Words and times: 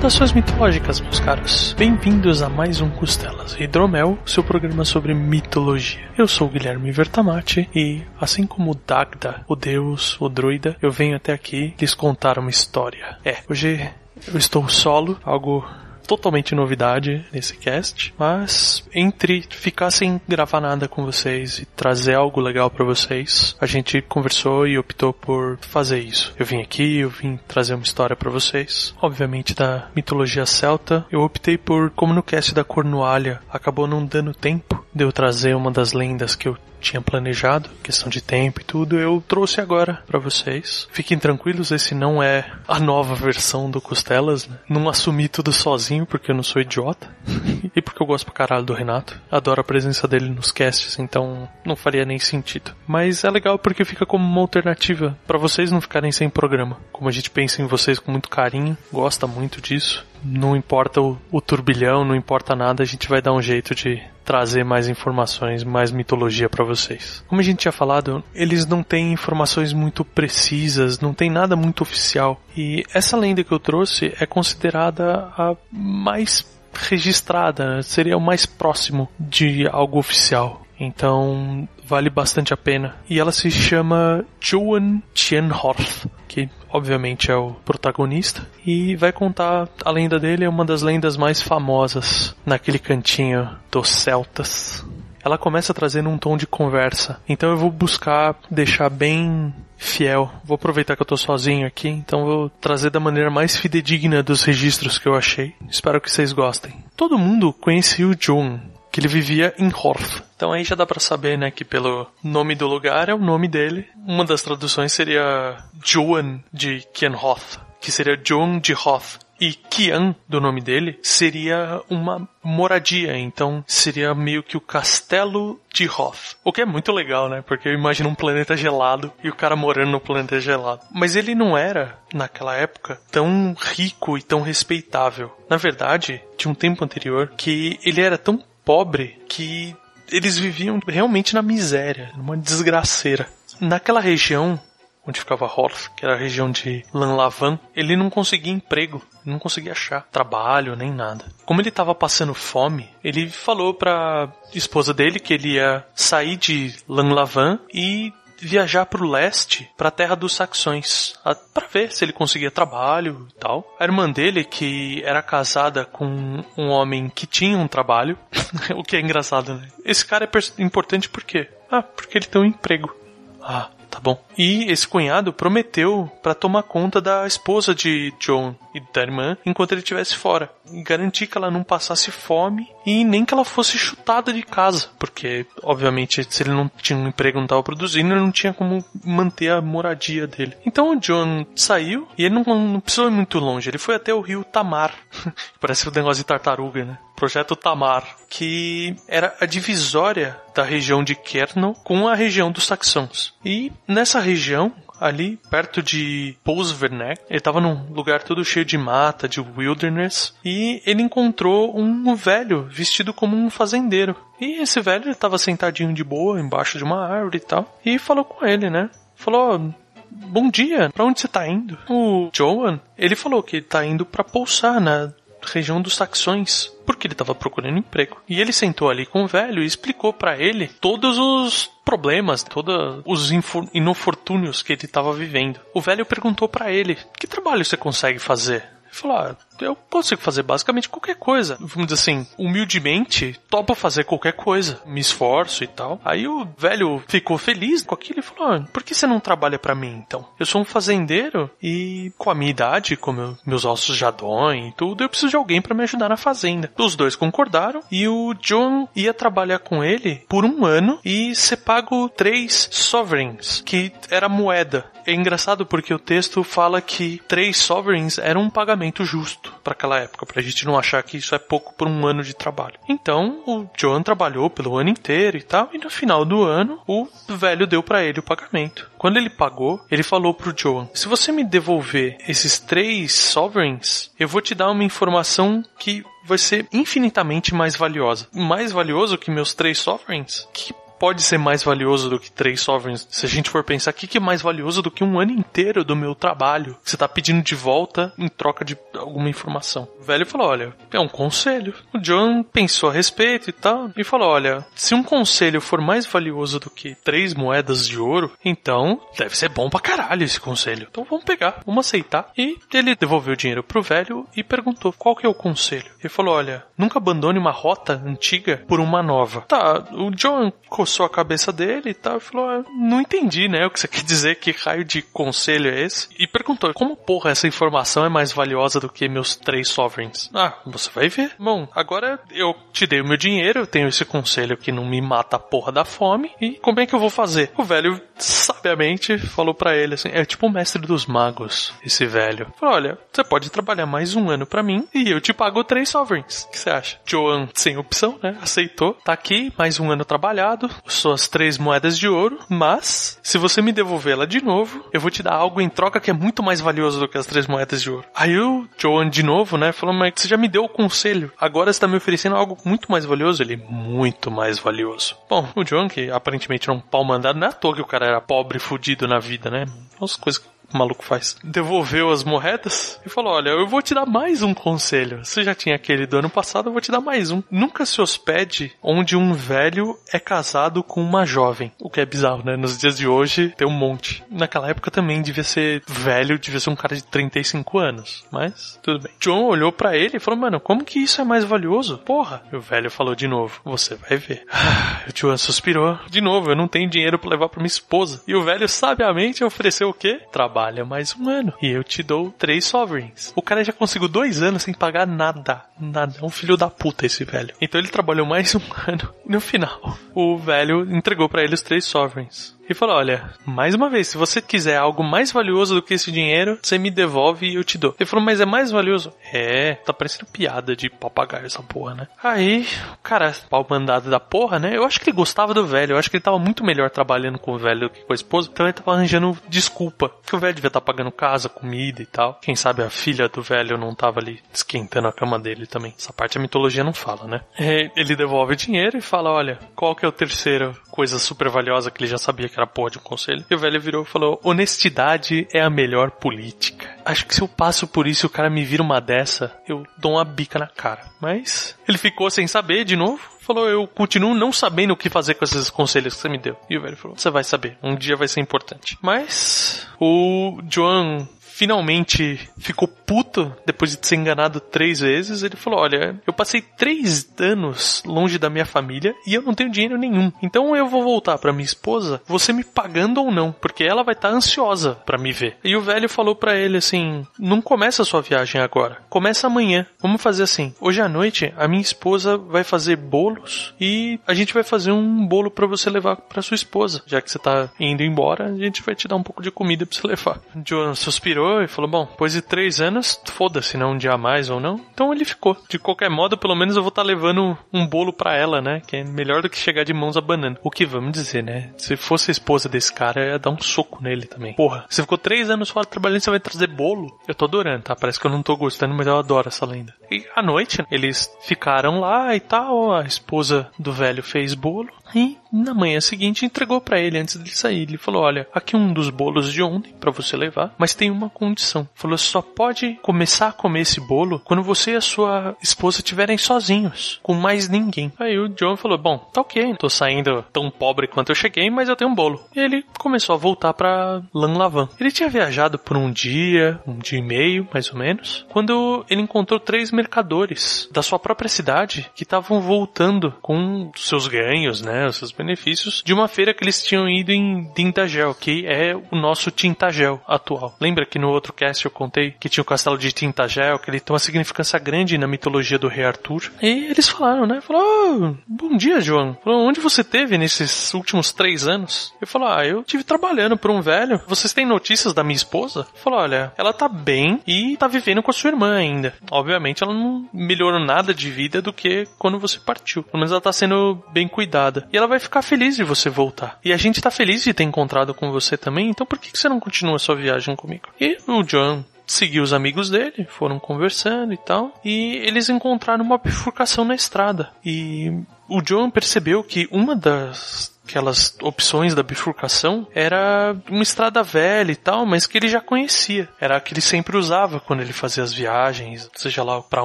Saudações 0.00 0.32
mitológicas, 0.32 0.98
meus 0.98 1.20
caros. 1.20 1.74
Bem-vindos 1.74 2.40
a 2.40 2.48
mais 2.48 2.80
um 2.80 2.88
Costelas 2.88 3.54
Hidromel, 3.60 4.16
seu 4.24 4.42
programa 4.42 4.82
sobre 4.82 5.12
mitologia. 5.12 6.08
Eu 6.16 6.26
sou 6.26 6.48
o 6.48 6.50
Guilherme 6.50 6.90
Vertamati 6.90 7.68
e, 7.74 8.00
assim 8.18 8.46
como 8.46 8.74
Dagda, 8.74 9.44
o 9.46 9.54
deus, 9.54 10.18
o 10.18 10.30
druida, 10.30 10.74
eu 10.80 10.90
venho 10.90 11.16
até 11.16 11.34
aqui 11.34 11.74
lhes 11.78 11.92
contar 11.92 12.38
uma 12.38 12.48
história. 12.48 13.18
É, 13.22 13.36
hoje 13.46 13.90
eu 14.26 14.38
estou 14.38 14.66
solo, 14.70 15.20
algo 15.22 15.68
totalmente 16.10 16.56
novidade 16.56 17.24
nesse 17.32 17.56
cast, 17.56 18.12
mas 18.18 18.84
entre 18.92 19.44
ficar 19.48 19.92
sem 19.92 20.20
gravar 20.26 20.60
nada 20.60 20.88
com 20.88 21.04
vocês 21.04 21.60
e 21.60 21.64
trazer 21.64 22.16
algo 22.16 22.40
legal 22.40 22.68
para 22.68 22.84
vocês, 22.84 23.54
a 23.60 23.64
gente 23.64 24.02
conversou 24.02 24.66
e 24.66 24.76
optou 24.76 25.12
por 25.12 25.56
fazer 25.60 26.00
isso. 26.00 26.34
Eu 26.36 26.44
vim 26.44 26.60
aqui, 26.60 26.98
eu 26.98 27.10
vim 27.10 27.38
trazer 27.46 27.74
uma 27.74 27.84
história 27.84 28.16
para 28.16 28.28
vocês, 28.28 28.92
obviamente 29.00 29.54
da 29.54 29.86
mitologia 29.94 30.44
celta. 30.46 31.06
Eu 31.12 31.20
optei 31.20 31.56
por, 31.56 31.90
como 31.90 32.12
no 32.12 32.24
cast 32.24 32.52
da 32.52 32.64
Cornualha, 32.64 33.40
acabou 33.48 33.86
não 33.86 34.04
dando 34.04 34.34
tempo 34.34 34.84
de 34.92 35.04
eu 35.04 35.12
trazer 35.12 35.54
uma 35.54 35.70
das 35.70 35.92
lendas 35.92 36.34
que 36.34 36.48
eu 36.48 36.58
tinha 36.80 37.00
planejado, 37.00 37.70
questão 37.82 38.08
de 38.08 38.20
tempo 38.20 38.60
e 38.60 38.64
tudo, 38.64 38.98
eu 38.98 39.22
trouxe 39.26 39.60
agora 39.60 40.02
para 40.06 40.18
vocês. 40.18 40.88
Fiquem 40.92 41.18
tranquilos, 41.18 41.70
esse 41.70 41.94
não 41.94 42.22
é 42.22 42.50
a 42.66 42.80
nova 42.80 43.14
versão 43.14 43.70
do 43.70 43.80
Costelas, 43.80 44.48
né? 44.48 44.58
Não 44.68 44.88
assumi 44.88 45.28
tudo 45.28 45.52
sozinho 45.52 46.06
porque 46.06 46.30
eu 46.30 46.34
não 46.34 46.42
sou 46.42 46.60
idiota 46.60 47.08
e 47.74 47.82
porque 47.82 48.02
eu 48.02 48.06
gosto 48.06 48.24
pra 48.24 48.34
caralho 48.34 48.64
do 48.64 48.72
Renato. 48.72 49.20
Adoro 49.30 49.60
a 49.60 49.64
presença 49.64 50.08
dele 50.08 50.28
nos 50.28 50.50
casts, 50.50 50.98
então 50.98 51.48
não 51.64 51.76
faria 51.76 52.04
nem 52.04 52.18
sentido. 52.18 52.72
Mas 52.86 53.24
é 53.24 53.30
legal 53.30 53.58
porque 53.58 53.84
fica 53.84 54.06
como 54.06 54.24
uma 54.24 54.40
alternativa 54.40 55.16
para 55.26 55.38
vocês 55.38 55.70
não 55.70 55.80
ficarem 55.80 56.10
sem 56.10 56.28
programa. 56.28 56.78
Como 56.92 57.08
a 57.08 57.12
gente 57.12 57.30
pensa 57.30 57.62
em 57.62 57.66
vocês 57.66 57.98
com 57.98 58.10
muito 58.10 58.28
carinho, 58.28 58.76
gosta 58.92 59.26
muito 59.26 59.60
disso. 59.60 60.06
Não 60.22 60.54
importa 60.54 61.00
o, 61.00 61.18
o 61.30 61.40
turbilhão, 61.40 62.04
não 62.04 62.14
importa 62.14 62.54
nada, 62.54 62.82
a 62.82 62.86
gente 62.86 63.08
vai 63.08 63.22
dar 63.22 63.32
um 63.32 63.40
jeito 63.40 63.74
de 63.74 64.02
trazer 64.30 64.64
mais 64.64 64.86
informações, 64.86 65.64
mais 65.64 65.90
mitologia 65.90 66.48
para 66.48 66.64
vocês. 66.64 67.20
Como 67.26 67.40
a 67.40 67.42
gente 67.42 67.58
tinha 67.58 67.72
falado, 67.72 68.22
eles 68.32 68.64
não 68.64 68.80
têm 68.80 69.12
informações 69.12 69.72
muito 69.72 70.04
precisas, 70.04 71.00
não 71.00 71.12
tem 71.12 71.28
nada 71.28 71.56
muito 71.56 71.80
oficial. 71.80 72.40
E 72.56 72.84
essa 72.94 73.16
lenda 73.16 73.42
que 73.42 73.50
eu 73.50 73.58
trouxe 73.58 74.14
é 74.20 74.26
considerada 74.26 75.32
a 75.36 75.56
mais 75.72 76.46
registrada, 76.72 77.82
seria 77.82 78.16
o 78.16 78.20
mais 78.20 78.46
próximo 78.46 79.08
de 79.18 79.66
algo 79.66 79.98
oficial. 79.98 80.64
Então, 80.80 81.68
vale 81.84 82.08
bastante 82.08 82.54
a 82.54 82.56
pena. 82.56 82.96
E 83.08 83.20
ela 83.20 83.30
se 83.30 83.50
chama 83.50 84.24
Joan 84.40 85.02
Tienhorth, 85.12 86.06
que 86.26 86.48
obviamente 86.70 87.30
é 87.30 87.36
o 87.36 87.52
protagonista, 87.64 88.48
e 88.64 88.96
vai 88.96 89.12
contar 89.12 89.68
a 89.84 89.90
lenda 89.90 90.18
dele, 90.18 90.44
é 90.44 90.48
uma 90.48 90.64
das 90.64 90.80
lendas 90.80 91.16
mais 91.16 91.42
famosas 91.42 92.34
naquele 92.46 92.78
cantinho 92.78 93.50
dos 93.70 93.90
celtas. 93.90 94.84
Ela 95.22 95.36
começa 95.36 95.74
trazendo 95.74 96.08
um 96.08 96.16
tom 96.16 96.36
de 96.36 96.46
conversa, 96.46 97.20
então 97.28 97.50
eu 97.50 97.56
vou 97.56 97.70
buscar 97.70 98.36
deixar 98.50 98.88
bem 98.88 99.52
fiel. 99.76 100.30
Vou 100.44 100.54
aproveitar 100.54 100.96
que 100.96 101.02
eu 101.02 101.06
tô 101.06 101.16
sozinho 101.16 101.66
aqui, 101.66 101.88
então 101.88 102.24
vou 102.24 102.50
trazer 102.60 102.88
da 102.90 103.00
maneira 103.00 103.30
mais 103.30 103.56
fidedigna 103.56 104.22
dos 104.22 104.42
registros 104.42 104.98
que 104.98 105.08
eu 105.08 105.14
achei. 105.14 105.54
Espero 105.68 106.00
que 106.00 106.10
vocês 106.10 106.32
gostem. 106.32 106.72
Todo 106.96 107.18
mundo 107.18 107.52
conhecia 107.52 108.06
o 108.06 108.14
John, 108.14 108.60
que 108.90 109.00
ele 109.00 109.08
vivia 109.08 109.52
em 109.58 109.70
Horth. 109.74 110.22
Então 110.40 110.54
aí 110.54 110.64
já 110.64 110.74
dá 110.74 110.86
para 110.86 110.98
saber, 110.98 111.36
né, 111.36 111.50
que 111.50 111.66
pelo 111.66 112.06
nome 112.24 112.54
do 112.54 112.66
lugar 112.66 113.10
é 113.10 113.14
o 113.14 113.18
nome 113.18 113.46
dele. 113.46 113.86
Uma 114.06 114.24
das 114.24 114.40
traduções 114.40 114.90
seria 114.90 115.58
Joan 115.84 116.40
de 116.50 116.80
Kienhoth, 116.94 117.60
que 117.78 117.92
seria 117.92 118.16
John 118.16 118.58
de 118.58 118.72
Hoth. 118.72 119.18
E 119.38 119.52
Kian, 119.52 120.16
do 120.26 120.40
nome 120.40 120.62
dele, 120.62 120.98
seria 121.02 121.82
uma 121.90 122.26
moradia, 122.42 123.18
então 123.18 123.62
seria 123.66 124.14
meio 124.14 124.42
que 124.42 124.56
o 124.56 124.62
castelo 124.62 125.60
de 125.70 125.86
Hoth. 125.86 126.36
O 126.42 126.54
que 126.54 126.62
é 126.62 126.66
muito 126.66 126.90
legal, 126.90 127.28
né? 127.28 127.44
Porque 127.46 127.68
eu 127.68 127.74
imagino 127.74 128.08
um 128.08 128.14
planeta 128.14 128.56
gelado 128.56 129.12
e 129.22 129.28
o 129.28 129.34
cara 129.34 129.54
morando 129.54 129.90
no 129.90 130.00
planeta 130.00 130.40
gelado. 130.40 130.80
Mas 130.90 131.16
ele 131.16 131.34
não 131.34 131.56
era, 131.56 131.98
naquela 132.14 132.56
época, 132.56 132.98
tão 133.10 133.54
rico 133.58 134.16
e 134.16 134.22
tão 134.22 134.40
respeitável. 134.40 135.30
Na 135.50 135.58
verdade, 135.58 136.22
de 136.38 136.48
um 136.48 136.54
tempo 136.54 136.82
anterior, 136.82 137.30
que 137.36 137.78
ele 137.84 138.00
era 138.00 138.16
tão 138.16 138.42
pobre 138.64 139.20
que 139.28 139.76
eles 140.10 140.38
viviam 140.38 140.80
realmente 140.86 141.34
na 141.34 141.42
miséria, 141.42 142.12
numa 142.16 142.36
desgraceira. 142.36 143.28
Naquela 143.60 144.00
região 144.00 144.58
onde 145.06 145.18
ficava 145.18 145.46
Horth, 145.46 145.88
que 145.96 146.04
era 146.04 146.14
a 146.14 146.18
região 146.18 146.50
de 146.50 146.84
Lanlavan, 146.92 147.58
ele 147.74 147.96
não 147.96 148.10
conseguia 148.10 148.52
emprego, 148.52 149.02
não 149.24 149.38
conseguia 149.38 149.72
achar 149.72 150.06
trabalho 150.10 150.76
nem 150.76 150.92
nada. 150.92 151.24
Como 151.44 151.60
ele 151.60 151.68
estava 151.68 151.94
passando 151.94 152.34
fome, 152.34 152.88
ele 153.02 153.28
falou 153.28 153.74
para 153.74 154.32
esposa 154.54 154.92
dele 154.94 155.18
que 155.18 155.34
ele 155.34 155.54
ia 155.54 155.84
sair 155.94 156.36
de 156.36 156.74
Lanlavan 156.88 157.58
e 157.72 158.12
viajar 158.40 158.86
para 158.86 159.02
o 159.02 159.08
leste, 159.08 159.70
para 159.76 159.88
a 159.88 159.92
terra 159.92 160.14
dos 160.14 160.34
saxões, 160.34 161.14
para 161.54 161.66
ver 161.66 161.92
se 161.92 162.04
ele 162.04 162.12
conseguia 162.12 162.50
trabalho 162.50 163.26
e 163.30 163.38
tal. 163.38 163.76
A 163.78 163.84
irmã 163.84 164.10
dele, 164.10 164.44
que 164.44 165.02
era 165.04 165.22
casada 165.22 165.84
com 165.84 166.42
um 166.56 166.68
homem 166.68 167.08
que 167.08 167.26
tinha 167.26 167.56
um 167.56 167.68
trabalho, 167.68 168.18
o 168.76 168.82
que 168.82 168.96
é 168.96 169.00
engraçado, 169.00 169.54
né? 169.54 169.68
Esse 169.84 170.04
cara 170.04 170.24
é 170.24 170.62
importante 170.62 171.08
por 171.08 171.24
quê? 171.24 171.48
Ah, 171.70 171.82
porque 171.82 172.18
ele 172.18 172.26
tem 172.26 172.42
um 172.42 172.46
emprego. 172.46 172.94
Ah, 173.42 173.70
tá 173.90 174.00
bom. 174.00 174.22
E 174.36 174.70
esse 174.70 174.86
cunhado 174.86 175.32
prometeu 175.32 176.10
para 176.22 176.34
tomar 176.34 176.62
conta 176.64 177.00
da 177.00 177.26
esposa 177.26 177.74
de 177.74 178.12
John 178.18 178.54
e 178.74 178.80
da 178.92 179.02
irmã 179.02 179.36
enquanto 179.44 179.72
ele 179.72 179.80
estivesse 179.80 180.16
fora. 180.16 180.50
E 180.70 180.82
garantir 180.82 181.26
que 181.26 181.36
ela 181.36 181.50
não 181.50 181.62
passasse 181.62 182.10
fome 182.10 182.68
e 182.86 183.04
nem 183.04 183.24
que 183.24 183.34
ela 183.34 183.44
fosse 183.44 183.78
chutada 183.78 184.32
de 184.32 184.42
casa. 184.42 184.88
Porque, 184.98 185.46
obviamente, 185.62 186.26
se 186.28 186.42
ele 186.42 186.50
não 186.50 186.70
tinha 186.80 186.98
um 186.98 187.08
emprego 187.08 187.38
não 187.38 187.44
estava 187.44 187.62
produzindo, 187.62 188.12
ele 188.12 188.20
não 188.20 188.32
tinha 188.32 188.52
como 188.52 188.84
manter 189.04 189.50
a 189.50 189.60
moradia 189.60 190.26
dele. 190.26 190.56
Então 190.64 190.90
o 190.90 191.00
John 191.00 191.46
saiu 191.54 192.06
e 192.16 192.24
ele 192.24 192.34
não, 192.34 192.44
não 192.44 192.80
precisou 192.80 193.08
ir 193.08 193.12
muito 193.12 193.38
longe. 193.38 193.68
Ele 193.68 193.78
foi 193.78 193.94
até 193.96 194.14
o 194.14 194.20
rio 194.20 194.44
Tamar. 194.44 194.94
Parece 195.60 195.88
um 195.88 195.92
negócio 195.92 196.22
de 196.22 196.26
tartaruga, 196.26 196.84
né? 196.84 196.98
Projeto 197.16 197.54
Tamar, 197.54 198.16
que 198.30 198.96
era 199.06 199.36
a 199.40 199.44
divisória 199.44 200.40
da 200.54 200.62
região 200.62 201.04
de 201.04 201.14
Kernel 201.14 201.74
com 201.84 202.08
a 202.08 202.14
região 202.14 202.50
dos 202.50 202.66
saxões. 202.66 203.34
E 203.44 203.70
nessa 203.86 204.20
região, 204.20 204.72
ali 205.00 205.38
perto 205.50 205.82
de 205.82 206.36
Pousverneck. 206.44 207.22
Ele 207.28 207.38
estava 207.38 207.60
num 207.60 207.92
lugar 207.92 208.22
todo 208.22 208.44
cheio 208.44 208.64
de 208.64 208.76
mata, 208.76 209.28
de 209.28 209.40
wilderness, 209.40 210.34
e 210.44 210.82
ele 210.84 211.02
encontrou 211.02 211.76
um 211.78 212.14
velho 212.14 212.64
vestido 212.64 213.14
como 213.14 213.36
um 213.36 213.48
fazendeiro. 213.48 214.14
E 214.40 214.60
esse 214.62 214.80
velho 214.80 215.10
estava 215.10 215.38
sentadinho 215.38 215.94
de 215.94 216.04
boa 216.04 216.40
embaixo 216.40 216.76
de 216.76 216.84
uma 216.84 217.06
árvore 217.06 217.38
e 217.38 217.40
tal, 217.40 217.80
e 217.84 217.98
falou 217.98 218.24
com 218.24 218.46
ele, 218.46 218.68
né? 218.68 218.90
Falou: 219.14 219.72
Bom 220.10 220.50
dia, 220.50 220.90
para 220.90 221.04
onde 221.04 221.20
você 221.20 221.28
tá 221.28 221.46
indo? 221.46 221.78
O 221.88 222.30
Joan, 222.32 222.80
ele 222.98 223.14
falou 223.14 223.42
que 223.42 223.60
tá 223.60 223.84
indo 223.84 224.04
para 224.04 224.24
pousar 224.24 224.80
na 224.80 225.12
região 225.42 225.80
dos 225.80 225.96
saxões, 225.96 226.70
porque 226.92 227.06
ele 227.06 227.14
estava 227.14 227.34
procurando 227.34 227.78
emprego. 227.78 228.20
E 228.28 228.40
ele 228.40 228.52
sentou 228.52 228.90
ali 228.90 229.06
com 229.06 229.22
o 229.22 229.26
velho 229.26 229.62
e 229.62 229.66
explicou 229.66 230.12
para 230.12 230.36
ele 230.36 230.66
todos 230.66 231.18
os 231.18 231.70
problemas, 231.84 232.42
todos 232.42 233.02
os 233.06 233.30
infortúnios 233.74 234.62
que 234.62 234.72
ele 234.72 234.84
estava 234.84 235.12
vivendo. 235.12 235.60
O 235.72 235.80
velho 235.80 236.04
perguntou 236.04 236.48
para 236.48 236.72
ele: 236.72 236.98
"Que 237.18 237.26
trabalho 237.26 237.64
você 237.64 237.76
consegue 237.76 238.18
fazer?" 238.18 238.64
Ele 238.86 238.92
falou: 238.92 239.16
ah, 239.16 239.36
eu 239.60 239.76
consigo 239.76 240.20
fazer 240.20 240.42
basicamente 240.42 240.88
qualquer 240.88 241.16
coisa. 241.16 241.56
Vamos 241.60 241.86
dizer 241.86 241.94
assim, 241.94 242.26
humildemente, 242.38 243.38
topo 243.48 243.74
fazer 243.74 244.04
qualquer 244.04 244.32
coisa. 244.32 244.80
Me 244.86 245.00
esforço 245.00 245.64
e 245.64 245.66
tal. 245.66 246.00
Aí 246.04 246.26
o 246.26 246.46
velho 246.56 247.02
ficou 247.08 247.38
feliz 247.38 247.82
com 247.82 247.94
aquilo 247.94 248.20
e 248.20 248.22
falou: 248.22 248.52
ah, 248.52 248.64
por 248.72 248.82
que 248.82 248.94
você 248.94 249.06
não 249.06 249.20
trabalha 249.20 249.58
para 249.58 249.74
mim 249.74 250.02
então? 250.06 250.26
Eu 250.38 250.46
sou 250.46 250.60
um 250.60 250.64
fazendeiro 250.64 251.50
e 251.62 252.12
com 252.16 252.30
a 252.30 252.34
minha 252.34 252.50
idade, 252.50 252.96
com 252.96 253.12
meu, 253.12 253.36
meus 253.44 253.64
ossos 253.64 253.96
já 253.96 254.10
doem 254.10 254.68
e 254.68 254.72
tudo, 254.72 255.02
eu 255.04 255.08
preciso 255.08 255.30
de 255.30 255.36
alguém 255.36 255.60
para 255.60 255.74
me 255.74 255.82
ajudar 255.82 256.08
na 256.08 256.16
fazenda. 256.16 256.72
Os 256.78 256.96
dois 256.96 257.16
concordaram 257.16 257.80
e 257.90 258.08
o 258.08 258.34
John 258.34 258.88
ia 258.94 259.14
trabalhar 259.14 259.58
com 259.58 259.82
ele 259.84 260.24
por 260.28 260.44
um 260.44 260.64
ano 260.64 260.98
e 261.04 261.34
ser 261.34 261.58
pago 261.58 262.08
três 262.08 262.68
sovereigns, 262.70 263.62
que 263.64 263.92
era 264.10 264.28
moeda. 264.28 264.84
É 265.06 265.12
engraçado 265.12 265.66
porque 265.66 265.92
o 265.92 265.98
texto 265.98 266.42
fala 266.44 266.80
que 266.80 267.20
três 267.26 267.56
sovereigns 267.56 268.18
era 268.18 268.38
um 268.38 268.50
pagamento 268.50 269.04
justo 269.04 269.49
para 269.62 269.72
aquela 269.72 269.98
época, 269.98 270.26
pra 270.26 270.42
gente 270.42 270.66
não 270.66 270.78
achar 270.78 271.02
que 271.02 271.16
isso 271.16 271.34
é 271.34 271.38
pouco 271.38 271.74
por 271.74 271.88
um 271.88 272.06
ano 272.06 272.22
de 272.22 272.34
trabalho. 272.34 272.78
Então, 272.88 273.42
o 273.46 273.66
John 273.76 274.02
trabalhou 274.02 274.50
pelo 274.50 274.76
ano 274.76 274.90
inteiro 274.90 275.36
e 275.36 275.42
tal, 275.42 275.68
e 275.72 275.78
no 275.78 275.90
final 275.90 276.24
do 276.24 276.42
ano, 276.42 276.80
o 276.86 277.06
velho 277.28 277.66
deu 277.66 277.82
para 277.82 278.02
ele 278.02 278.20
o 278.20 278.22
pagamento. 278.22 278.90
Quando 278.98 279.16
ele 279.16 279.30
pagou, 279.30 279.80
ele 279.90 280.02
falou 280.02 280.34
pro 280.34 280.54
Joan: 280.56 280.88
"Se 280.94 281.08
você 281.08 281.32
me 281.32 281.44
devolver 281.44 282.18
esses 282.28 282.58
três 282.58 283.14
sovereigns, 283.14 284.10
eu 284.18 284.28
vou 284.28 284.40
te 284.40 284.54
dar 284.54 284.70
uma 284.70 284.84
informação 284.84 285.64
que 285.78 286.04
vai 286.24 286.38
ser 286.38 286.66
infinitamente 286.72 287.54
mais 287.54 287.76
valiosa. 287.76 288.28
Mais 288.32 288.72
valioso 288.72 289.18
que 289.18 289.30
meus 289.30 289.54
três 289.54 289.78
sovereigns? 289.78 290.48
Que 290.52 290.74
pode 291.00 291.22
ser 291.22 291.38
mais 291.38 291.64
valioso 291.64 292.10
do 292.10 292.20
que 292.20 292.30
três 292.30 292.60
sovereigns. 292.60 293.08
Se 293.10 293.24
a 293.24 293.28
gente 293.28 293.48
for 293.48 293.64
pensar, 293.64 293.90
o 293.90 293.94
que, 293.94 294.06
que 294.06 294.18
é 294.18 294.20
mais 294.20 294.42
valioso 294.42 294.82
do 294.82 294.90
que 294.90 295.02
um 295.02 295.18
ano 295.18 295.32
inteiro 295.32 295.82
do 295.82 295.96
meu 295.96 296.14
trabalho? 296.14 296.76
Você 296.84 296.94
tá 296.94 297.08
pedindo 297.08 297.42
de 297.42 297.54
volta 297.54 298.12
em 298.18 298.28
troca 298.28 298.62
de 298.64 298.76
alguma 298.94 299.30
informação. 299.30 299.88
O 299.98 300.04
velho 300.04 300.26
falou: 300.26 300.48
olha, 300.48 300.74
é 300.92 301.00
um 301.00 301.08
conselho. 301.08 301.74
O 301.94 301.98
John 301.98 302.42
pensou 302.42 302.90
a 302.90 302.92
respeito 302.92 303.48
e 303.48 303.52
tal, 303.52 303.90
e 303.96 304.04
falou: 304.04 304.28
olha, 304.28 304.64
se 304.74 304.94
um 304.94 305.02
conselho 305.02 305.60
for 305.60 305.80
mais 305.80 306.04
valioso 306.04 306.60
do 306.60 306.68
que 306.68 306.94
três 306.96 307.32
moedas 307.32 307.88
de 307.88 307.98
ouro, 307.98 308.32
então 308.44 309.00
deve 309.16 309.36
ser 309.36 309.48
bom 309.48 309.70
pra 309.70 309.80
caralho 309.80 310.24
esse 310.24 310.38
conselho. 310.38 310.86
Então 310.90 311.06
vamos 311.08 311.24
pegar, 311.24 311.62
vamos 311.64 311.86
aceitar. 311.86 312.30
E 312.36 312.58
ele 312.74 312.94
devolveu 312.94 313.32
o 313.32 313.36
dinheiro 313.36 313.62
pro 313.62 313.80
velho 313.80 314.26
e 314.36 314.44
perguntou: 314.44 314.92
qual 314.92 315.16
que 315.16 315.24
é 315.24 315.28
o 315.28 315.34
conselho? 315.34 315.90
Ele 315.98 316.10
falou: 316.10 316.34
olha, 316.34 316.62
nunca 316.76 316.98
abandone 316.98 317.38
uma 317.38 317.52
rota 317.52 318.02
antiga 318.04 318.62
por 318.68 318.80
uma 318.80 319.02
nova. 319.02 319.40
Tá, 319.42 319.82
o 319.92 320.10
John 320.10 320.52
coçou 320.90 321.06
a 321.06 321.10
cabeça 321.10 321.52
dele 321.52 321.90
e 321.90 321.94
tal, 321.94 322.16
e 322.16 322.20
falou: 322.20 322.48
ah, 322.48 322.64
Não 322.74 323.00
entendi, 323.00 323.48
né? 323.48 323.64
O 323.64 323.70
que 323.70 323.78
você 323.78 323.86
quer 323.86 324.02
dizer, 324.02 324.36
que 324.36 324.50
raio 324.50 324.84
de 324.84 325.02
conselho 325.02 325.70
é 325.70 325.82
esse? 325.82 326.08
E 326.18 326.26
perguntou: 326.26 326.72
Como 326.74 326.96
porra 326.96 327.30
essa 327.30 327.46
informação 327.46 328.04
é 328.04 328.08
mais 328.08 328.32
valiosa 328.32 328.80
do 328.80 328.88
que 328.88 329.08
meus 329.08 329.36
três 329.36 329.68
sovereigns? 329.68 330.28
Ah, 330.34 330.54
você 330.66 330.90
vai 330.92 331.08
ver. 331.08 331.32
Bom, 331.38 331.68
agora 331.74 332.18
eu 332.32 332.54
te 332.72 332.86
dei 332.86 333.00
o 333.00 333.06
meu 333.06 333.16
dinheiro, 333.16 333.60
eu 333.60 333.66
tenho 333.66 333.88
esse 333.88 334.04
conselho 334.04 334.56
que 334.56 334.72
não 334.72 334.84
me 334.84 335.00
mata 335.00 335.36
a 335.36 335.38
porra 335.38 335.70
da 335.70 335.84
fome, 335.84 336.32
e 336.40 336.52
como 336.54 336.80
é 336.80 336.86
que 336.86 336.94
eu 336.94 336.98
vou 336.98 337.10
fazer? 337.10 337.52
O 337.56 337.62
velho 337.62 338.00
sabiamente 338.16 339.16
falou 339.18 339.54
para 339.54 339.76
ele 339.76 339.94
assim: 339.94 340.10
É 340.12 340.24
tipo 340.24 340.46
o 340.46 340.50
mestre 340.50 340.82
dos 340.82 341.06
magos, 341.06 341.72
esse 341.84 342.04
velho. 342.04 342.52
Falou: 342.58 342.74
Olha, 342.74 342.98
você 343.12 343.22
pode 343.22 343.50
trabalhar 343.50 343.86
mais 343.86 344.16
um 344.16 344.28
ano 344.28 344.44
para 344.44 344.62
mim 344.62 344.88
e 344.92 345.10
eu 345.10 345.20
te 345.20 345.32
pago 345.32 345.62
três 345.62 345.88
sovereigns. 345.88 346.44
O 346.44 346.50
que 346.50 346.58
você 346.58 346.70
acha? 346.70 346.98
Joan, 347.06 347.48
sem 347.54 347.76
opção, 347.76 348.18
né? 348.20 348.36
Aceitou. 348.42 348.94
Tá 349.04 349.12
aqui, 349.12 349.52
mais 349.56 349.78
um 349.78 349.90
ano 349.90 350.04
trabalhado 350.04 350.68
suas 350.86 351.28
três 351.28 351.58
moedas 351.58 351.98
de 351.98 352.08
ouro, 352.08 352.38
mas 352.48 353.18
se 353.22 353.38
você 353.38 353.62
me 353.62 353.72
devolver 353.72 354.14
ela 354.14 354.26
de 354.26 354.42
novo, 354.42 354.84
eu 354.92 355.00
vou 355.00 355.10
te 355.10 355.22
dar 355.22 355.34
algo 355.34 355.60
em 355.60 355.68
troca 355.68 356.00
que 356.00 356.10
é 356.10 356.14
muito 356.14 356.42
mais 356.42 356.60
valioso 356.60 356.98
do 356.98 357.08
que 357.08 357.18
as 357.18 357.26
três 357.26 357.46
moedas 357.46 357.82
de 357.82 357.90
ouro. 357.90 358.04
Aí 358.14 358.38
o 358.38 358.68
Joan 358.76 359.08
de 359.08 359.22
novo, 359.22 359.56
né, 359.56 359.72
falou, 359.72 359.94
mas 359.94 360.12
você 360.16 360.28
já 360.28 360.36
me 360.36 360.48
deu 360.48 360.64
o 360.64 360.68
conselho, 360.68 361.32
agora 361.38 361.72
você 361.72 361.80
tá 361.80 361.88
me 361.88 361.96
oferecendo 361.96 362.36
algo 362.36 362.56
muito 362.64 362.90
mais 362.90 363.04
valioso? 363.04 363.42
Ele, 363.42 363.56
muito 363.56 364.30
mais 364.30 364.58
valioso. 364.58 365.16
Bom, 365.28 365.48
o 365.54 365.64
Joan, 365.64 365.88
que 365.88 366.10
aparentemente 366.10 366.68
era 366.68 366.76
um 366.76 366.80
pau 366.80 367.04
mandado, 367.04 367.38
não 367.38 367.46
é 367.46 367.50
à 367.50 367.52
toa 367.52 367.74
que 367.74 367.82
o 367.82 367.86
cara 367.86 368.06
era 368.06 368.20
pobre 368.20 368.58
e 368.58 368.60
fudido 368.60 369.06
na 369.06 369.18
vida, 369.18 369.50
né? 369.50 369.66
Umas 369.98 370.16
coisas 370.16 370.42
o 370.72 370.78
maluco 370.78 371.04
faz. 371.04 371.36
Devolveu 371.42 372.10
as 372.10 372.24
moedas 372.24 373.00
e 373.04 373.08
falou: 373.08 373.32
Olha, 373.32 373.50
eu 373.50 373.66
vou 373.66 373.82
te 373.82 373.94
dar 373.94 374.06
mais 374.06 374.42
um 374.42 374.54
conselho. 374.54 375.24
Você 375.24 375.42
já 375.42 375.54
tinha 375.54 375.74
aquele 375.74 376.06
do 376.06 376.18
ano 376.18 376.30
passado, 376.30 376.68
eu 376.68 376.72
vou 376.72 376.80
te 376.80 376.92
dar 376.92 377.00
mais 377.00 377.30
um. 377.30 377.42
Nunca 377.50 377.84
se 377.84 378.00
hospede 378.00 378.72
onde 378.82 379.16
um 379.16 379.32
velho 379.32 379.98
é 380.12 380.18
casado 380.18 380.82
com 380.82 381.02
uma 381.02 381.26
jovem. 381.26 381.72
O 381.80 381.90
que 381.90 382.00
é 382.00 382.06
bizarro, 382.06 382.42
né? 382.44 382.56
Nos 382.56 382.78
dias 382.78 382.96
de 382.96 383.06
hoje 383.06 383.52
tem 383.56 383.66
um 383.66 383.72
monte. 383.72 384.22
Naquela 384.30 384.68
época 384.68 384.90
também 384.90 385.20
devia 385.22 385.44
ser 385.44 385.82
velho, 385.86 386.38
devia 386.38 386.60
ser 386.60 386.70
um 386.70 386.76
cara 386.76 386.94
de 386.94 387.04
35 387.04 387.78
anos. 387.78 388.24
Mas 388.30 388.78
tudo 388.82 389.00
bem. 389.00 389.12
John 389.20 389.44
olhou 389.44 389.72
para 389.72 389.96
ele 389.96 390.16
e 390.16 390.20
falou: 390.20 390.38
Mano, 390.38 390.60
como 390.60 390.84
que 390.84 391.00
isso 391.00 391.20
é 391.20 391.24
mais 391.24 391.44
valioso? 391.44 391.98
Porra. 391.98 392.42
E 392.52 392.56
o 392.56 392.60
velho 392.60 392.90
falou 392.90 393.14
de 393.14 393.26
novo: 393.26 393.60
Você 393.64 393.96
vai 393.96 394.16
ver. 394.16 394.44
o 395.08 395.12
John 395.12 395.36
suspirou. 395.36 395.98
De 396.08 396.20
novo, 396.20 396.50
eu 396.50 396.56
não 396.56 396.68
tenho 396.68 396.88
dinheiro 396.88 397.18
para 397.18 397.30
levar 397.30 397.48
para 397.48 397.60
minha 397.60 397.66
esposa. 397.66 398.22
E 398.26 398.34
o 398.34 398.42
velho 398.42 398.68
sabiamente 398.68 399.42
ofereceu 399.42 399.88
o 399.88 399.94
quê? 399.94 400.20
Trabalho 400.30 400.59
trabalha 400.60 400.84
mais 400.84 401.16
um 401.16 401.28
ano 401.28 401.54
e 401.62 401.68
eu 401.68 401.82
te 401.82 402.02
dou 402.02 402.30
três 402.32 402.66
sovereigns. 402.66 403.32
O 403.34 403.40
cara 403.40 403.64
já 403.64 403.72
conseguiu 403.72 404.08
dois 404.08 404.42
anos 404.42 404.62
sem 404.62 404.74
pagar 404.74 405.06
nada. 405.06 405.62
Nada. 405.80 406.16
É 406.20 406.24
um 406.24 406.28
filho 406.28 406.54
da 406.54 406.68
puta 406.68 407.06
esse 407.06 407.24
velho. 407.24 407.54
Então 407.60 407.80
ele 407.80 407.88
trabalhou 407.88 408.26
mais 408.26 408.54
um 408.54 408.60
ano 408.86 409.14
e 409.24 409.32
no 409.32 409.40
final 409.40 409.96
o 410.14 410.36
velho 410.36 410.82
entregou 410.94 411.30
para 411.30 411.42
ele 411.42 411.54
os 411.54 411.62
três 411.62 411.86
sovereigns 411.86 412.59
e 412.72 412.74
falou: 412.74 412.96
Olha, 412.96 413.30
mais 413.44 413.74
uma 413.74 413.90
vez, 413.90 414.08
se 414.08 414.16
você 414.16 414.40
quiser 414.40 414.76
algo 414.76 415.02
mais 415.02 415.32
valioso 415.32 415.74
do 415.74 415.82
que 415.82 415.94
esse 415.94 416.12
dinheiro, 416.12 416.58
você 416.62 416.78
me 416.78 416.90
devolve 416.90 417.46
e 417.46 417.54
eu 417.54 417.64
te 417.64 417.78
dou. 417.78 417.94
Ele 417.98 418.08
falou: 418.08 418.24
Mas 418.24 418.40
é 418.40 418.46
mais 418.46 418.70
valioso? 418.70 419.12
É, 419.32 419.74
tá 419.74 419.92
parecendo 419.92 420.26
piada 420.26 420.74
de 420.74 420.88
papagaio 420.88 421.46
essa 421.46 421.62
porra, 421.62 421.94
né? 421.94 422.08
Aí, 422.22 422.66
cara, 423.02 423.34
pau 423.48 423.66
mandado 423.68 424.10
da 424.10 424.20
porra, 424.20 424.58
né? 424.58 424.76
Eu 424.76 424.84
acho 424.84 425.00
que 425.00 425.10
ele 425.10 425.16
gostava 425.16 425.54
do 425.54 425.66
velho, 425.66 425.92
eu 425.92 425.98
acho 425.98 426.10
que 426.10 426.16
ele 426.16 426.22
tava 426.22 426.38
muito 426.38 426.64
melhor 426.64 426.90
trabalhando 426.90 427.38
com 427.38 427.52
o 427.52 427.58
velho 427.58 427.80
do 427.80 427.90
que 427.90 428.04
com 428.04 428.12
a 428.12 428.14
esposa, 428.14 428.48
então 428.52 428.66
ele 428.66 428.72
tava 428.72 428.92
arranjando 428.92 429.36
desculpa. 429.48 430.10
Que 430.26 430.36
o 430.36 430.38
velho 430.38 430.54
devia 430.54 430.68
estar 430.68 430.80
tá 430.80 430.86
pagando 430.86 431.10
casa, 431.10 431.48
comida 431.48 432.02
e 432.02 432.06
tal. 432.06 432.38
Quem 432.40 432.54
sabe 432.54 432.82
a 432.82 432.90
filha 432.90 433.28
do 433.28 433.42
velho 433.42 433.78
não 433.78 433.94
tava 433.94 434.20
ali 434.20 434.40
esquentando 434.52 435.08
a 435.08 435.12
cama 435.12 435.38
dele 435.38 435.66
também. 435.66 435.94
Essa 435.98 436.12
parte 436.12 436.38
a 436.38 436.40
mitologia 436.40 436.84
não 436.84 436.92
fala, 436.92 437.26
né? 437.26 437.40
É, 437.58 437.90
ele 437.96 438.16
devolve 438.16 438.52
o 438.52 438.56
dinheiro 438.56 438.96
e 438.96 439.00
fala: 439.00 439.30
Olha, 439.30 439.58
qual 439.74 439.94
que 439.94 440.04
é 440.04 440.08
o 440.08 440.12
terceiro 440.12 440.76
coisa 440.90 441.18
super 441.18 441.48
valiosa 441.48 441.90
que 441.90 442.02
ele 442.02 442.10
já 442.10 442.18
sabia 442.18 442.48
que 442.48 442.59
era 442.60 442.66
porra 442.66 442.90
de 442.90 442.98
um 442.98 443.02
conselho. 443.02 443.44
E 443.50 443.54
o 443.54 443.58
velho 443.58 443.80
virou 443.80 444.02
e 444.04 444.06
falou: 444.06 444.40
honestidade 444.42 445.46
é 445.52 445.60
a 445.60 445.70
melhor 445.70 446.10
política. 446.10 446.88
Acho 447.04 447.26
que 447.26 447.34
se 447.34 447.42
eu 447.42 447.48
passo 447.48 447.86
por 447.86 448.06
isso 448.06 448.26
e 448.26 448.28
o 448.28 448.30
cara 448.30 448.50
me 448.50 448.64
vira 448.64 448.82
uma 448.82 449.00
dessa, 449.00 449.54
eu 449.66 449.84
dou 449.98 450.12
uma 450.12 450.24
bica 450.24 450.58
na 450.58 450.66
cara. 450.66 451.04
Mas 451.20 451.76
ele 451.88 451.98
ficou 451.98 452.30
sem 452.30 452.46
saber 452.46 452.84
de 452.84 452.96
novo 452.96 453.20
falou: 453.40 453.68
Eu 453.68 453.86
continuo 453.86 454.34
não 454.34 454.52
sabendo 454.52 454.92
o 454.92 454.96
que 454.96 455.10
fazer 455.10 455.34
com 455.34 455.44
esses 455.44 455.68
conselhos 455.70 456.14
que 456.14 456.20
você 456.20 456.28
me 456.28 456.38
deu. 456.38 456.56
E 456.68 456.78
o 456.78 456.80
velho 456.80 456.96
falou: 456.96 457.16
Você 457.16 457.30
vai 457.30 457.44
saber, 457.44 457.76
um 457.82 457.96
dia 457.96 458.16
vai 458.16 458.28
ser 458.28 458.40
importante. 458.40 458.96
Mas 459.02 459.86
o 459.98 460.60
Joan 460.68 461.26
finalmente 461.60 462.40
ficou 462.56 462.88
puto 462.88 463.54
depois 463.66 463.94
de 463.94 464.06
ser 464.06 464.16
enganado 464.16 464.60
três 464.60 465.00
vezes. 465.00 465.42
Ele 465.42 465.56
falou: 465.56 465.80
Olha, 465.80 466.18
eu 466.26 466.32
passei 466.32 466.62
três 466.62 467.30
anos 467.38 468.02
longe 468.06 468.38
da 468.38 468.48
minha 468.48 468.64
família 468.64 469.14
e 469.26 469.34
eu 469.34 469.42
não 469.42 469.52
tenho 469.52 469.70
dinheiro 469.70 469.98
nenhum. 469.98 470.32
Então 470.42 470.74
eu 470.74 470.86
vou 470.86 471.02
voltar 471.02 471.36
para 471.36 471.52
minha 471.52 471.66
esposa, 471.66 472.22
você 472.26 472.50
me 472.50 472.64
pagando 472.64 473.20
ou 473.22 473.30
não, 473.30 473.52
porque 473.52 473.84
ela 473.84 474.02
vai 474.02 474.14
estar 474.14 474.30
tá 474.30 474.34
ansiosa 474.34 474.94
para 475.04 475.18
me 475.18 475.32
ver. 475.32 475.58
E 475.62 475.76
o 475.76 475.82
velho 475.82 476.08
falou 476.08 476.34
para 476.34 476.56
ele 476.56 476.78
assim: 476.78 477.26
Não 477.38 477.60
começa 477.60 478.00
a 478.00 478.06
sua 478.06 478.22
viagem 478.22 478.58
agora, 478.58 479.02
começa 479.10 479.46
amanhã. 479.46 479.86
Vamos 480.00 480.22
fazer 480.22 480.44
assim: 480.44 480.74
hoje 480.80 481.02
à 481.02 481.10
noite 481.10 481.52
a 481.58 481.68
minha 481.68 481.82
esposa 481.82 482.38
vai 482.38 482.64
fazer 482.64 482.96
bolos 482.96 483.74
e 483.78 484.18
a 484.26 484.32
gente 484.32 484.54
vai 484.54 484.62
fazer 484.62 484.92
um 484.92 485.26
bolo 485.26 485.50
para 485.50 485.66
você 485.66 485.90
levar 485.90 486.16
para 486.16 486.40
sua 486.40 486.54
esposa. 486.54 487.02
Já 487.06 487.20
que 487.20 487.30
você 487.30 487.38
tá 487.38 487.68
indo 487.78 488.02
embora, 488.02 488.46
a 488.46 488.56
gente 488.56 488.82
vai 488.82 488.94
te 488.94 489.06
dar 489.06 489.16
um 489.16 489.22
pouco 489.22 489.42
de 489.42 489.50
comida 489.50 489.84
para 489.84 489.94
você 489.94 490.06
levar. 490.06 490.40
Joan 490.66 490.94
suspirou 490.94 491.49
e 491.62 491.68
falou: 491.68 491.90
Bom, 491.90 492.06
depois 492.06 492.32
de 492.32 492.42
três 492.42 492.80
anos, 492.80 493.20
foda-se, 493.26 493.76
não 493.76 493.92
um 493.92 493.98
dia 493.98 494.16
mais 494.16 494.50
ou 494.50 494.60
não. 494.60 494.80
Então 494.92 495.12
ele 495.12 495.24
ficou. 495.24 495.56
De 495.68 495.78
qualquer 495.78 496.10
modo, 496.10 496.36
pelo 496.36 496.54
menos 496.54 496.76
eu 496.76 496.82
vou 496.82 496.90
estar 496.90 497.02
tá 497.02 497.06
levando 497.08 497.56
um 497.72 497.86
bolo 497.86 498.12
para 498.12 498.36
ela, 498.36 498.60
né? 498.60 498.80
Que 498.86 498.96
é 498.96 499.04
melhor 499.04 499.42
do 499.42 499.48
que 499.48 499.58
chegar 499.58 499.84
de 499.84 499.92
mãos 499.94 500.16
abanando. 500.16 500.58
O 500.62 500.70
que 500.70 500.86
vamos 500.86 501.12
dizer, 501.12 501.42
né? 501.42 501.72
Se 501.76 501.96
fosse 501.96 502.30
a 502.30 502.32
esposa 502.32 502.68
desse 502.68 502.92
cara, 502.92 503.24
ia 503.24 503.38
dar 503.38 503.50
um 503.50 503.60
soco 503.60 504.02
nele 504.02 504.26
também. 504.26 504.54
Porra, 504.54 504.84
você 504.88 505.02
ficou 505.02 505.18
três 505.18 505.50
anos 505.50 505.70
fora 505.70 505.86
trabalhando, 505.86 506.20
você 506.20 506.30
vai 506.30 506.40
trazer 506.40 506.66
bolo? 506.66 507.18
Eu 507.26 507.34
tô 507.34 507.44
adorando, 507.44 507.82
tá? 507.82 507.96
Parece 507.96 508.20
que 508.20 508.26
eu 508.26 508.30
não 508.30 508.42
tô 508.42 508.56
gostando, 508.56 508.94
mas 508.94 509.06
eu 509.06 509.18
adoro 509.18 509.48
essa 509.48 509.66
lenda. 509.66 509.94
E 510.10 510.24
à 510.34 510.42
noite 510.42 510.84
eles 510.90 511.30
ficaram 511.42 512.00
lá 512.00 512.34
e 512.34 512.40
tal, 512.40 512.92
a 512.92 513.02
esposa 513.02 513.70
do 513.78 513.92
velho 513.92 514.22
fez 514.22 514.54
bolo 514.54 514.90
e 515.14 515.36
na 515.52 515.74
manhã 515.74 516.00
seguinte 516.00 516.44
entregou 516.44 516.80
para 516.80 517.00
ele 517.00 517.18
antes 517.18 517.42
de 517.42 517.50
sair. 517.50 517.82
Ele 517.82 517.96
falou: 517.96 518.22
"Olha, 518.22 518.46
aqui 518.54 518.76
um 518.76 518.92
dos 518.92 519.10
bolos 519.10 519.52
de 519.52 519.62
ontem 519.62 519.92
para 519.98 520.10
você 520.10 520.36
levar, 520.36 520.74
mas 520.78 520.94
tem 520.94 521.10
uma 521.10 521.28
condição". 521.28 521.88
Falou: 521.94 522.16
"Só 522.16 522.40
pode 522.40 522.98
começar 523.02 523.48
a 523.48 523.52
comer 523.52 523.80
esse 523.80 524.00
bolo 524.00 524.40
quando 524.40 524.62
você 524.62 524.92
e 524.92 524.96
a 524.96 525.00
sua 525.00 525.56
esposa 525.62 525.98
estiverem 525.98 526.38
sozinhos, 526.38 527.18
com 527.22 527.34
mais 527.34 527.68
ninguém". 527.68 528.12
Aí 528.18 528.38
o 528.38 528.48
John 528.48 528.76
falou: 528.76 528.98
"Bom, 528.98 529.18
tá 529.18 529.40
OK, 529.40 529.74
tô 529.76 529.88
saindo 529.88 530.44
tão 530.52 530.70
pobre 530.70 531.08
quanto 531.08 531.30
eu 531.30 531.34
cheguei, 531.34 531.70
mas 531.70 531.88
eu 531.88 531.96
tenho 531.96 532.10
um 532.10 532.14
bolo". 532.14 532.44
E 532.54 532.60
ele 532.60 532.84
começou 532.98 533.34
a 533.34 533.38
voltar 533.38 533.74
para 533.74 534.22
Lanlavan. 534.32 534.88
Ele 535.00 535.10
tinha 535.10 535.28
viajado 535.28 535.78
por 535.78 535.96
um 535.96 536.10
dia, 536.10 536.80
um 536.86 536.98
dia 536.98 537.18
e 537.18 537.22
meio, 537.22 537.68
mais 537.72 537.90
ou 537.90 537.98
menos, 537.98 538.46
quando 538.50 539.04
ele 539.08 539.22
encontrou 539.22 539.58
três 539.58 539.90
mercadores 539.90 540.88
da 540.92 541.02
sua 541.02 541.18
própria 541.18 541.48
cidade 541.48 542.10
que 542.14 542.22
estavam 542.22 542.60
voltando 542.60 543.34
com 543.42 543.90
seus 543.96 544.28
ganhos, 544.28 544.80
né? 544.82 544.99
Os 545.06 545.16
seus 545.16 545.32
benefícios 545.32 546.02
de 546.04 546.12
uma 546.12 546.28
feira 546.28 546.54
que 546.54 546.64
eles 546.64 546.82
tinham 546.82 547.08
ido 547.08 547.32
em 547.32 547.70
Tintagel, 547.74 548.34
que 548.34 548.66
é 548.66 548.94
o 548.94 549.16
nosso 549.16 549.50
Tintagel 549.50 550.20
atual. 550.26 550.76
Lembra 550.80 551.06
que 551.06 551.18
no 551.18 551.28
outro 551.28 551.52
cast 551.52 551.84
eu 551.84 551.90
contei 551.90 552.32
que 552.38 552.48
tinha 552.48 552.62
o 552.62 552.64
castelo 552.64 552.98
de 552.98 553.12
Tintagel, 553.12 553.78
que 553.78 553.90
ele 553.90 554.00
tem 554.00 554.12
uma 554.12 554.18
significância 554.18 554.78
grande 554.78 555.18
na 555.18 555.26
mitologia 555.26 555.78
do 555.78 555.88
rei 555.88 556.04
Arthur? 556.04 556.50
E 556.62 556.86
eles 556.86 557.08
falaram, 557.08 557.46
né? 557.46 557.60
Falaram, 557.60 557.86
oh, 557.86 558.34
bom 558.46 558.76
dia, 558.76 559.00
João. 559.00 559.36
Falou, 559.42 559.66
onde 559.66 559.80
você 559.80 560.02
teve 560.04 560.38
nesses 560.38 560.92
últimos 560.94 561.32
três 561.32 561.66
anos? 561.66 562.12
Eu 562.20 562.26
falou, 562.26 562.48
ah, 562.48 562.66
eu 562.66 562.82
tive 562.82 563.04
trabalhando 563.04 563.56
por 563.56 563.70
um 563.70 563.80
velho. 563.80 564.20
Vocês 564.26 564.52
têm 564.52 564.66
notícias 564.66 565.14
da 565.14 565.24
minha 565.24 565.36
esposa? 565.36 565.86
Falou, 565.94 566.20
olha, 566.20 566.52
ela 566.56 566.72
tá 566.72 566.88
bem 566.88 567.40
e 567.46 567.76
tá 567.76 567.86
vivendo 567.86 568.22
com 568.22 568.30
a 568.30 568.34
sua 568.34 568.50
irmã 568.50 568.76
ainda. 568.76 569.14
Obviamente 569.30 569.82
ela 569.82 569.92
não 569.92 570.28
melhorou 570.32 570.80
nada 570.80 571.14
de 571.14 571.30
vida 571.30 571.62
do 571.62 571.72
que 571.72 572.06
quando 572.18 572.38
você 572.38 572.58
partiu. 572.58 573.02
Pelo 573.02 573.18
menos 573.18 573.32
ela 573.32 573.40
tá 573.40 573.52
sendo 573.52 574.02
bem 574.12 574.28
cuidada. 574.28 574.88
E 574.92 574.96
ela 574.96 575.06
vai 575.06 575.18
ficar 575.18 575.42
feliz 575.42 575.76
de 575.76 575.84
você 575.84 576.10
voltar. 576.10 576.58
E 576.64 576.72
a 576.72 576.76
gente 576.76 577.00
tá 577.00 577.10
feliz 577.10 577.42
de 577.42 577.54
ter 577.54 577.64
encontrado 577.64 578.14
com 578.14 578.30
você 578.30 578.56
também, 578.56 578.90
então 578.90 579.06
por 579.06 579.18
que 579.18 579.36
você 579.36 579.48
não 579.48 579.60
continua 579.60 579.98
sua 579.98 580.16
viagem 580.16 580.56
comigo? 580.56 580.88
E 581.00 581.18
o 581.26 581.42
John 581.42 581.84
seguiu 582.06 582.42
os 582.42 582.52
amigos 582.52 582.90
dele, 582.90 583.26
foram 583.30 583.58
conversando 583.58 584.32
e 584.32 584.36
tal, 584.36 584.74
e 584.84 585.16
eles 585.24 585.48
encontraram 585.48 586.04
uma 586.04 586.18
bifurcação 586.18 586.84
na 586.84 586.94
estrada. 586.94 587.50
E 587.64 588.12
o 588.48 588.60
John 588.60 588.90
percebeu 588.90 589.44
que 589.44 589.68
uma 589.70 589.94
das 589.94 590.70
aquelas 590.90 591.36
opções 591.40 591.94
da 591.94 592.02
bifurcação 592.02 592.84
era 592.92 593.56
uma 593.70 593.82
estrada 593.82 594.24
velha 594.24 594.72
e 594.72 594.76
tal, 594.76 595.06
mas 595.06 595.24
que 595.24 595.38
ele 595.38 595.48
já 595.48 595.60
conhecia. 595.60 596.28
Era 596.40 596.56
a 596.56 596.60
que 596.60 596.74
ele 596.74 596.80
sempre 596.80 597.16
usava 597.16 597.60
quando 597.60 597.80
ele 597.80 597.92
fazia 597.92 598.24
as 598.24 598.32
viagens, 598.32 599.08
seja 599.14 599.44
lá 599.44 599.62
para 599.62 599.84